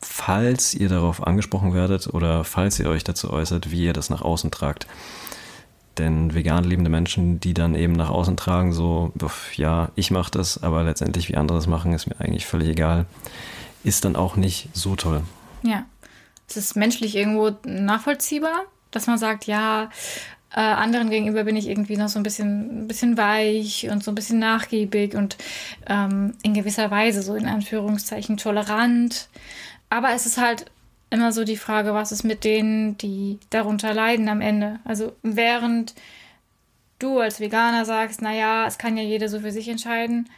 falls 0.00 0.74
ihr 0.74 0.88
darauf 0.88 1.26
angesprochen 1.26 1.74
werdet 1.74 2.06
oder 2.12 2.44
falls 2.44 2.78
ihr 2.78 2.88
euch 2.88 3.04
dazu 3.04 3.30
äußert, 3.30 3.70
wie 3.70 3.84
ihr 3.84 3.92
das 3.92 4.10
nach 4.10 4.22
außen 4.22 4.50
tragt. 4.50 4.86
Denn 5.98 6.34
vegan 6.34 6.64
lebende 6.64 6.90
Menschen, 6.90 7.40
die 7.40 7.54
dann 7.54 7.74
eben 7.74 7.92
nach 7.92 8.10
außen 8.10 8.36
tragen, 8.36 8.72
so, 8.72 9.12
ja, 9.54 9.90
ich 9.94 10.10
mache 10.10 10.30
das, 10.30 10.62
aber 10.62 10.82
letztendlich 10.82 11.28
wie 11.28 11.36
andere 11.36 11.58
es 11.58 11.66
machen, 11.66 11.92
ist 11.92 12.06
mir 12.06 12.20
eigentlich 12.20 12.46
völlig 12.46 12.68
egal, 12.68 13.06
ist 13.84 14.04
dann 14.04 14.16
auch 14.16 14.36
nicht 14.36 14.68
so 14.72 14.96
toll. 14.96 15.22
Ja, 15.62 15.86
es 16.48 16.56
ist 16.56 16.76
menschlich 16.76 17.16
irgendwo 17.16 17.52
nachvollziehbar, 17.64 18.64
dass 18.90 19.06
man 19.06 19.18
sagt, 19.18 19.46
ja, 19.46 19.88
äh, 20.54 20.60
anderen 20.60 21.10
gegenüber 21.10 21.44
bin 21.44 21.56
ich 21.56 21.68
irgendwie 21.68 21.96
noch 21.96 22.08
so 22.08 22.18
ein 22.18 22.22
bisschen, 22.22 22.84
ein 22.84 22.88
bisschen 22.88 23.16
weich 23.16 23.88
und 23.90 24.04
so 24.04 24.12
ein 24.12 24.14
bisschen 24.14 24.38
nachgiebig 24.38 25.16
und 25.16 25.36
ähm, 25.88 26.34
in 26.42 26.54
gewisser 26.54 26.90
Weise 26.92 27.22
so 27.22 27.34
in 27.34 27.46
Anführungszeichen 27.46 28.36
tolerant. 28.36 29.28
Aber 29.90 30.12
es 30.12 30.26
ist 30.26 30.38
halt 30.38 30.66
immer 31.10 31.32
so 31.32 31.44
die 31.44 31.56
Frage, 31.56 31.92
was 31.92 32.12
ist 32.12 32.22
mit 32.22 32.44
denen, 32.44 32.96
die 32.98 33.38
darunter 33.50 33.94
leiden 33.94 34.28
am 34.28 34.40
Ende. 34.40 34.78
Also 34.84 35.12
während 35.22 35.94
du 37.00 37.18
als 37.18 37.40
Veganer 37.40 37.84
sagst, 37.84 38.22
naja, 38.22 38.66
es 38.66 38.78
kann 38.78 38.96
ja 38.96 39.02
jeder 39.02 39.28
so 39.28 39.40
für 39.40 39.52
sich 39.52 39.68
entscheiden, 39.68 40.28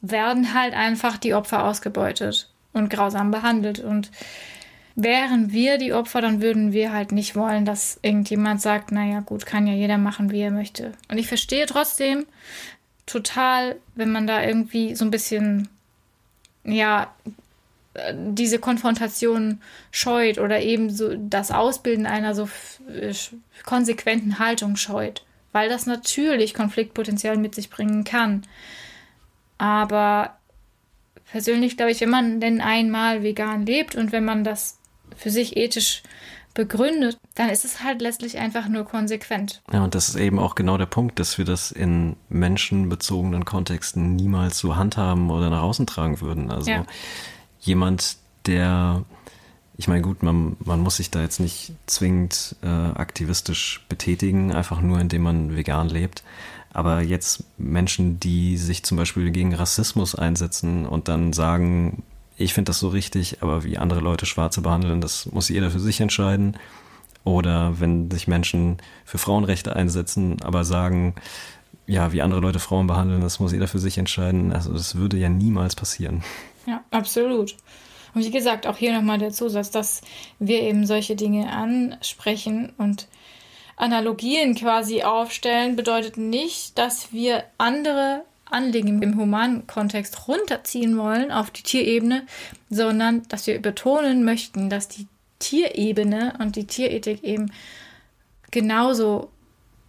werden 0.00 0.54
halt 0.54 0.74
einfach 0.74 1.18
die 1.18 1.34
Opfer 1.34 1.64
ausgebeutet 1.64 2.50
und 2.72 2.88
grausam 2.88 3.30
behandelt. 3.30 3.80
Und 3.80 4.10
Wären 4.94 5.52
wir 5.52 5.78
die 5.78 5.92
Opfer, 5.92 6.20
dann 6.20 6.42
würden 6.42 6.72
wir 6.72 6.92
halt 6.92 7.12
nicht 7.12 7.34
wollen, 7.34 7.64
dass 7.64 7.98
irgendjemand 8.02 8.60
sagt, 8.60 8.92
naja 8.92 9.20
gut, 9.20 9.46
kann 9.46 9.66
ja 9.66 9.72
jeder 9.72 9.98
machen, 9.98 10.30
wie 10.30 10.40
er 10.40 10.50
möchte. 10.50 10.92
Und 11.08 11.18
ich 11.18 11.28
verstehe 11.28 11.66
trotzdem 11.66 12.26
total, 13.06 13.76
wenn 13.94 14.12
man 14.12 14.26
da 14.26 14.42
irgendwie 14.42 14.94
so 14.94 15.04
ein 15.04 15.10
bisschen, 15.10 15.68
ja, 16.64 17.12
diese 18.14 18.58
Konfrontation 18.58 19.60
scheut 19.90 20.38
oder 20.38 20.60
eben 20.60 20.90
so 20.90 21.14
das 21.16 21.50
Ausbilden 21.50 22.06
einer 22.06 22.34
so 22.34 22.48
konsequenten 23.64 24.38
Haltung 24.38 24.76
scheut, 24.76 25.24
weil 25.52 25.68
das 25.68 25.86
natürlich 25.86 26.54
Konfliktpotenzial 26.54 27.36
mit 27.36 27.54
sich 27.54 27.68
bringen 27.70 28.04
kann. 28.04 28.46
Aber 29.58 30.36
persönlich 31.30 31.76
glaube 31.76 31.92
ich, 31.92 32.00
wenn 32.00 32.10
man 32.10 32.40
denn 32.40 32.60
einmal 32.60 33.22
vegan 33.22 33.66
lebt 33.66 33.94
und 33.94 34.12
wenn 34.12 34.24
man 34.24 34.42
das 34.42 34.78
für 35.16 35.30
sich 35.30 35.56
ethisch 35.56 36.02
begründet, 36.54 37.18
dann 37.34 37.48
ist 37.48 37.64
es 37.64 37.82
halt 37.82 38.02
letztlich 38.02 38.38
einfach 38.38 38.68
nur 38.68 38.84
konsequent. 38.84 39.62
Ja, 39.72 39.82
und 39.84 39.94
das 39.94 40.10
ist 40.10 40.16
eben 40.16 40.38
auch 40.38 40.54
genau 40.54 40.76
der 40.76 40.86
Punkt, 40.86 41.18
dass 41.18 41.38
wir 41.38 41.44
das 41.44 41.72
in 41.72 42.16
menschenbezogenen 42.28 43.44
Kontexten 43.44 44.16
niemals 44.16 44.58
so 44.58 44.76
handhaben 44.76 45.30
oder 45.30 45.48
nach 45.48 45.62
außen 45.62 45.86
tragen 45.86 46.20
würden. 46.20 46.50
Also 46.50 46.70
ja. 46.70 46.84
jemand, 47.60 48.16
der 48.46 49.04
ich 49.78 49.88
meine, 49.88 50.02
gut, 50.02 50.22
man, 50.22 50.56
man 50.64 50.80
muss 50.80 50.98
sich 50.98 51.10
da 51.10 51.22
jetzt 51.22 51.40
nicht 51.40 51.72
zwingend 51.86 52.56
äh, 52.62 52.68
aktivistisch 52.68 53.84
betätigen, 53.88 54.52
einfach 54.52 54.80
nur 54.80 55.00
indem 55.00 55.22
man 55.22 55.56
vegan 55.56 55.88
lebt. 55.88 56.22
Aber 56.72 57.00
jetzt 57.00 57.44
Menschen, 57.58 58.20
die 58.20 58.56
sich 58.58 58.82
zum 58.84 58.96
Beispiel 58.96 59.30
gegen 59.30 59.54
Rassismus 59.54 60.14
einsetzen 60.14 60.86
und 60.86 61.08
dann 61.08 61.32
sagen, 61.32 62.02
ich 62.36 62.54
finde 62.54 62.70
das 62.70 62.78
so 62.78 62.88
richtig, 62.88 63.42
aber 63.42 63.64
wie 63.64 63.78
andere 63.78 64.00
Leute 64.00 64.26
Schwarze 64.26 64.60
behandeln, 64.60 65.00
das 65.00 65.26
muss 65.26 65.48
jeder 65.48 65.70
für 65.70 65.80
sich 65.80 66.00
entscheiden. 66.00 66.56
Oder 67.24 67.78
wenn 67.78 68.10
sich 68.10 68.26
Menschen 68.26 68.78
für 69.04 69.18
Frauenrechte 69.18 69.76
einsetzen, 69.76 70.42
aber 70.42 70.64
sagen, 70.64 71.14
ja, 71.86 72.12
wie 72.12 72.22
andere 72.22 72.40
Leute 72.40 72.58
Frauen 72.58 72.86
behandeln, 72.86 73.20
das 73.20 73.38
muss 73.38 73.52
jeder 73.52 73.68
für 73.68 73.78
sich 73.78 73.98
entscheiden. 73.98 74.52
Also 74.52 74.72
das 74.72 74.96
würde 74.96 75.16
ja 75.18 75.28
niemals 75.28 75.76
passieren. 75.76 76.24
Ja, 76.66 76.82
absolut. 76.90 77.56
Und 78.14 78.24
wie 78.24 78.30
gesagt, 78.30 78.66
auch 78.66 78.76
hier 78.76 78.92
nochmal 78.92 79.18
der 79.18 79.30
Zusatz, 79.30 79.70
dass 79.70 80.02
wir 80.38 80.62
eben 80.62 80.86
solche 80.86 81.16
Dinge 81.16 81.50
ansprechen 81.50 82.72
und 82.76 83.08
Analogien 83.76 84.54
quasi 84.54 85.02
aufstellen, 85.02 85.76
bedeutet 85.76 86.16
nicht, 86.16 86.78
dass 86.78 87.12
wir 87.12 87.44
andere 87.58 88.24
Anliegen 88.52 89.02
im 89.02 89.16
humanen 89.16 89.66
Kontext 89.66 90.28
runterziehen 90.28 90.96
wollen 90.96 91.30
auf 91.30 91.50
die 91.50 91.62
Tierebene, 91.62 92.26
sondern 92.70 93.22
dass 93.28 93.46
wir 93.46 93.60
betonen 93.60 94.24
möchten, 94.24 94.70
dass 94.70 94.88
die 94.88 95.06
Tierebene 95.38 96.34
und 96.38 96.56
die 96.56 96.66
Tierethik 96.66 97.22
eben 97.24 97.52
genauso 98.50 99.30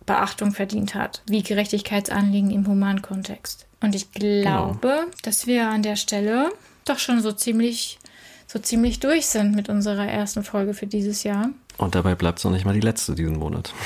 Beachtung 0.05 0.51
verdient 0.51 0.95
hat 0.95 1.21
wie 1.27 1.43
Gerechtigkeitsanliegen 1.43 2.51
im 2.51 2.67
humanen 2.67 3.01
Kontext. 3.01 3.67
Und 3.81 3.95
ich 3.95 4.11
glaube, 4.11 4.79
genau. 4.81 5.11
dass 5.23 5.47
wir 5.47 5.69
an 5.69 5.83
der 5.83 5.95
Stelle 5.95 6.51
doch 6.85 6.99
schon 6.99 7.21
so 7.21 7.31
ziemlich 7.31 7.99
so 8.53 8.59
ziemlich 8.59 8.99
durch 8.99 9.25
sind 9.25 9.55
mit 9.55 9.67
unserer 9.67 10.05
ersten 10.05 10.43
Folge 10.43 10.75
für 10.75 10.85
dieses 10.85 11.23
Jahr. 11.23 11.49
Und 11.77 11.95
dabei 11.95 12.13
bleibt 12.13 12.37
es 12.37 12.45
noch 12.45 12.51
nicht 12.51 12.65
mal 12.65 12.73
die 12.73 12.81
letzte 12.81 13.15
diesen 13.15 13.37
Monat. 13.37 13.73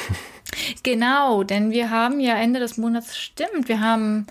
Genau, 0.82 1.44
denn 1.44 1.72
wir 1.72 1.90
haben 1.90 2.22
ja 2.22 2.36
Ende 2.36 2.62
des 2.62 2.78
Monats, 2.78 3.18
stimmt, 3.18 3.68
wir 3.68 3.82
haben 3.82 4.28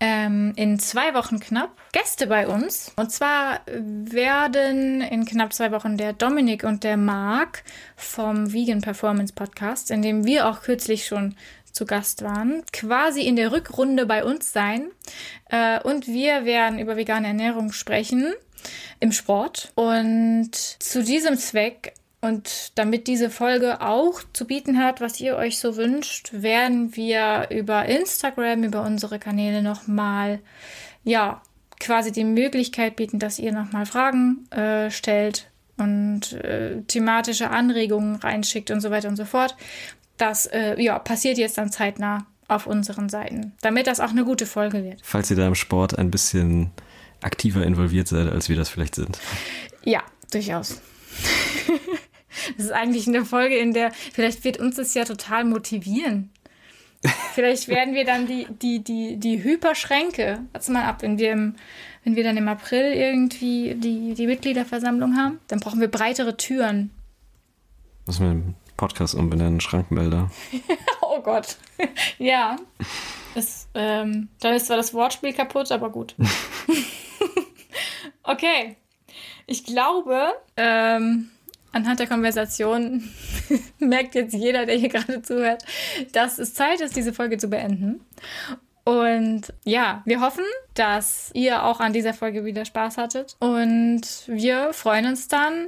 ähm, 0.00 0.52
in 0.56 0.78
zwei 0.78 1.14
Wochen 1.14 1.40
knapp 1.40 1.70
Gäste 1.92 2.26
bei 2.26 2.46
uns. 2.46 2.92
Und 2.96 3.10
zwar 3.10 3.60
werden 3.66 5.00
in 5.00 5.24
knapp 5.24 5.52
zwei 5.52 5.72
Wochen 5.72 5.96
der 5.96 6.12
Dominik 6.12 6.64
und 6.64 6.84
der 6.84 6.96
Marc 6.96 7.64
vom 7.96 8.52
Vegan 8.52 8.80
Performance 8.80 9.32
Podcast, 9.32 9.90
in 9.90 10.02
dem 10.02 10.24
wir 10.24 10.48
auch 10.48 10.62
kürzlich 10.62 11.06
schon 11.06 11.34
zu 11.72 11.84
Gast 11.84 12.22
waren, 12.22 12.62
quasi 12.72 13.22
in 13.22 13.36
der 13.36 13.52
Rückrunde 13.52 14.06
bei 14.06 14.24
uns 14.24 14.52
sein. 14.52 14.90
Äh, 15.50 15.80
und 15.80 16.06
wir 16.06 16.44
werden 16.44 16.78
über 16.78 16.96
vegane 16.96 17.28
Ernährung 17.28 17.72
sprechen 17.72 18.32
im 19.00 19.12
Sport. 19.12 19.72
Und 19.74 20.54
zu 20.54 21.02
diesem 21.02 21.36
Zweck 21.36 21.92
und 22.20 22.72
damit 22.76 23.06
diese 23.06 23.30
Folge 23.30 23.80
auch 23.80 24.20
zu 24.32 24.46
bieten 24.46 24.78
hat, 24.78 25.00
was 25.00 25.20
ihr 25.20 25.36
euch 25.36 25.58
so 25.58 25.76
wünscht, 25.76 26.30
werden 26.32 26.96
wir 26.96 27.48
über 27.50 27.86
Instagram, 27.86 28.64
über 28.64 28.82
unsere 28.82 29.18
Kanäle 29.18 29.62
nochmal, 29.62 30.40
ja, 31.04 31.42
quasi 31.78 32.10
die 32.10 32.24
Möglichkeit 32.24 32.96
bieten, 32.96 33.18
dass 33.18 33.38
ihr 33.38 33.52
nochmal 33.52 33.86
Fragen 33.86 34.50
äh, 34.50 34.90
stellt 34.90 35.50
und 35.76 36.32
äh, 36.32 36.82
thematische 36.88 37.50
Anregungen 37.50 38.16
reinschickt 38.16 38.70
und 38.70 38.80
so 38.80 38.90
weiter 38.90 39.08
und 39.08 39.16
so 39.16 39.26
fort. 39.26 39.56
Das 40.16 40.46
äh, 40.46 40.80
ja, 40.82 40.98
passiert 40.98 41.36
jetzt 41.36 41.58
dann 41.58 41.70
zeitnah 41.70 42.26
auf 42.48 42.66
unseren 42.66 43.08
Seiten, 43.08 43.52
damit 43.60 43.86
das 43.86 44.00
auch 44.00 44.10
eine 44.10 44.24
gute 44.24 44.46
Folge 44.46 44.82
wird. 44.82 45.00
Falls 45.02 45.30
ihr 45.30 45.36
da 45.36 45.46
im 45.46 45.54
Sport 45.54 45.98
ein 45.98 46.10
bisschen 46.10 46.70
aktiver 47.20 47.64
involviert 47.64 48.08
seid, 48.08 48.30
als 48.30 48.48
wir 48.48 48.56
das 48.56 48.68
vielleicht 48.68 48.94
sind. 48.94 49.18
Ja, 49.84 50.02
durchaus. 50.30 50.80
das 52.56 52.66
ist 52.66 52.72
eigentlich 52.72 53.06
eine 53.06 53.24
Folge, 53.24 53.56
in 53.56 53.72
der 53.72 53.92
vielleicht 53.92 54.44
wird 54.44 54.58
uns 54.58 54.76
das 54.76 54.94
ja 54.94 55.04
total 55.04 55.44
motivieren. 55.44 56.30
Vielleicht 57.34 57.68
werden 57.68 57.94
wir 57.94 58.04
dann 58.04 58.26
die, 58.26 58.46
die, 58.50 58.82
die, 58.82 59.16
die 59.16 59.42
Hyperschränke, 59.42 60.40
warte 60.52 60.72
mal 60.72 60.84
ab, 60.84 61.02
wenn 61.02 61.18
wir, 61.18 61.32
im, 61.32 61.54
wenn 62.04 62.16
wir 62.16 62.24
dann 62.24 62.36
im 62.36 62.48
April 62.48 62.92
irgendwie 62.92 63.74
die, 63.74 64.14
die 64.14 64.26
Mitgliederversammlung 64.26 65.16
haben, 65.16 65.38
dann 65.48 65.60
brauchen 65.60 65.80
wir 65.80 65.88
breitere 65.88 66.36
Türen. 66.36 66.90
Was 68.06 68.20
wir 68.20 68.28
den 68.28 68.54
Podcast 68.76 69.14
umbenennen, 69.14 69.60
Schrankenmelder. 69.60 70.30
oh 71.02 71.20
Gott. 71.20 71.56
ja. 72.18 72.56
Das, 73.34 73.68
ähm, 73.74 74.28
dann 74.40 74.54
ist 74.54 74.66
zwar 74.66 74.76
das 74.76 74.94
Wortspiel 74.94 75.32
kaputt, 75.32 75.70
aber 75.70 75.90
gut. 75.90 76.14
okay. 78.22 78.76
Ich 79.46 79.64
glaube, 79.64 80.32
ähm, 80.56 81.30
anhand 81.76 82.00
der 82.00 82.06
Konversation 82.06 83.08
merkt 83.78 84.14
jetzt 84.14 84.34
jeder, 84.34 84.66
der 84.66 84.76
hier 84.76 84.88
gerade 84.88 85.22
zuhört, 85.22 85.64
dass 86.12 86.38
es 86.38 86.54
Zeit 86.54 86.80
ist, 86.80 86.96
diese 86.96 87.12
Folge 87.12 87.38
zu 87.38 87.48
beenden. 87.48 88.00
Und 88.84 89.52
ja, 89.64 90.02
wir 90.04 90.20
hoffen, 90.20 90.44
dass 90.74 91.30
ihr 91.34 91.64
auch 91.64 91.80
an 91.80 91.92
dieser 91.92 92.14
Folge 92.14 92.44
wieder 92.44 92.64
Spaß 92.64 92.98
hattet. 92.98 93.36
Und 93.40 94.02
wir 94.26 94.72
freuen 94.72 95.06
uns 95.06 95.28
dann 95.28 95.66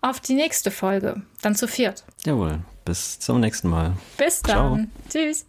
auf 0.00 0.20
die 0.20 0.34
nächste 0.34 0.70
Folge. 0.70 1.22
Dann 1.42 1.54
zu 1.54 1.68
viert. 1.68 2.04
Jawohl. 2.24 2.58
Bis 2.84 3.20
zum 3.20 3.40
nächsten 3.40 3.68
Mal. 3.68 3.92
Bis 4.16 4.42
dann. 4.42 4.90
Ciao. 5.12 5.24
Tschüss. 5.26 5.46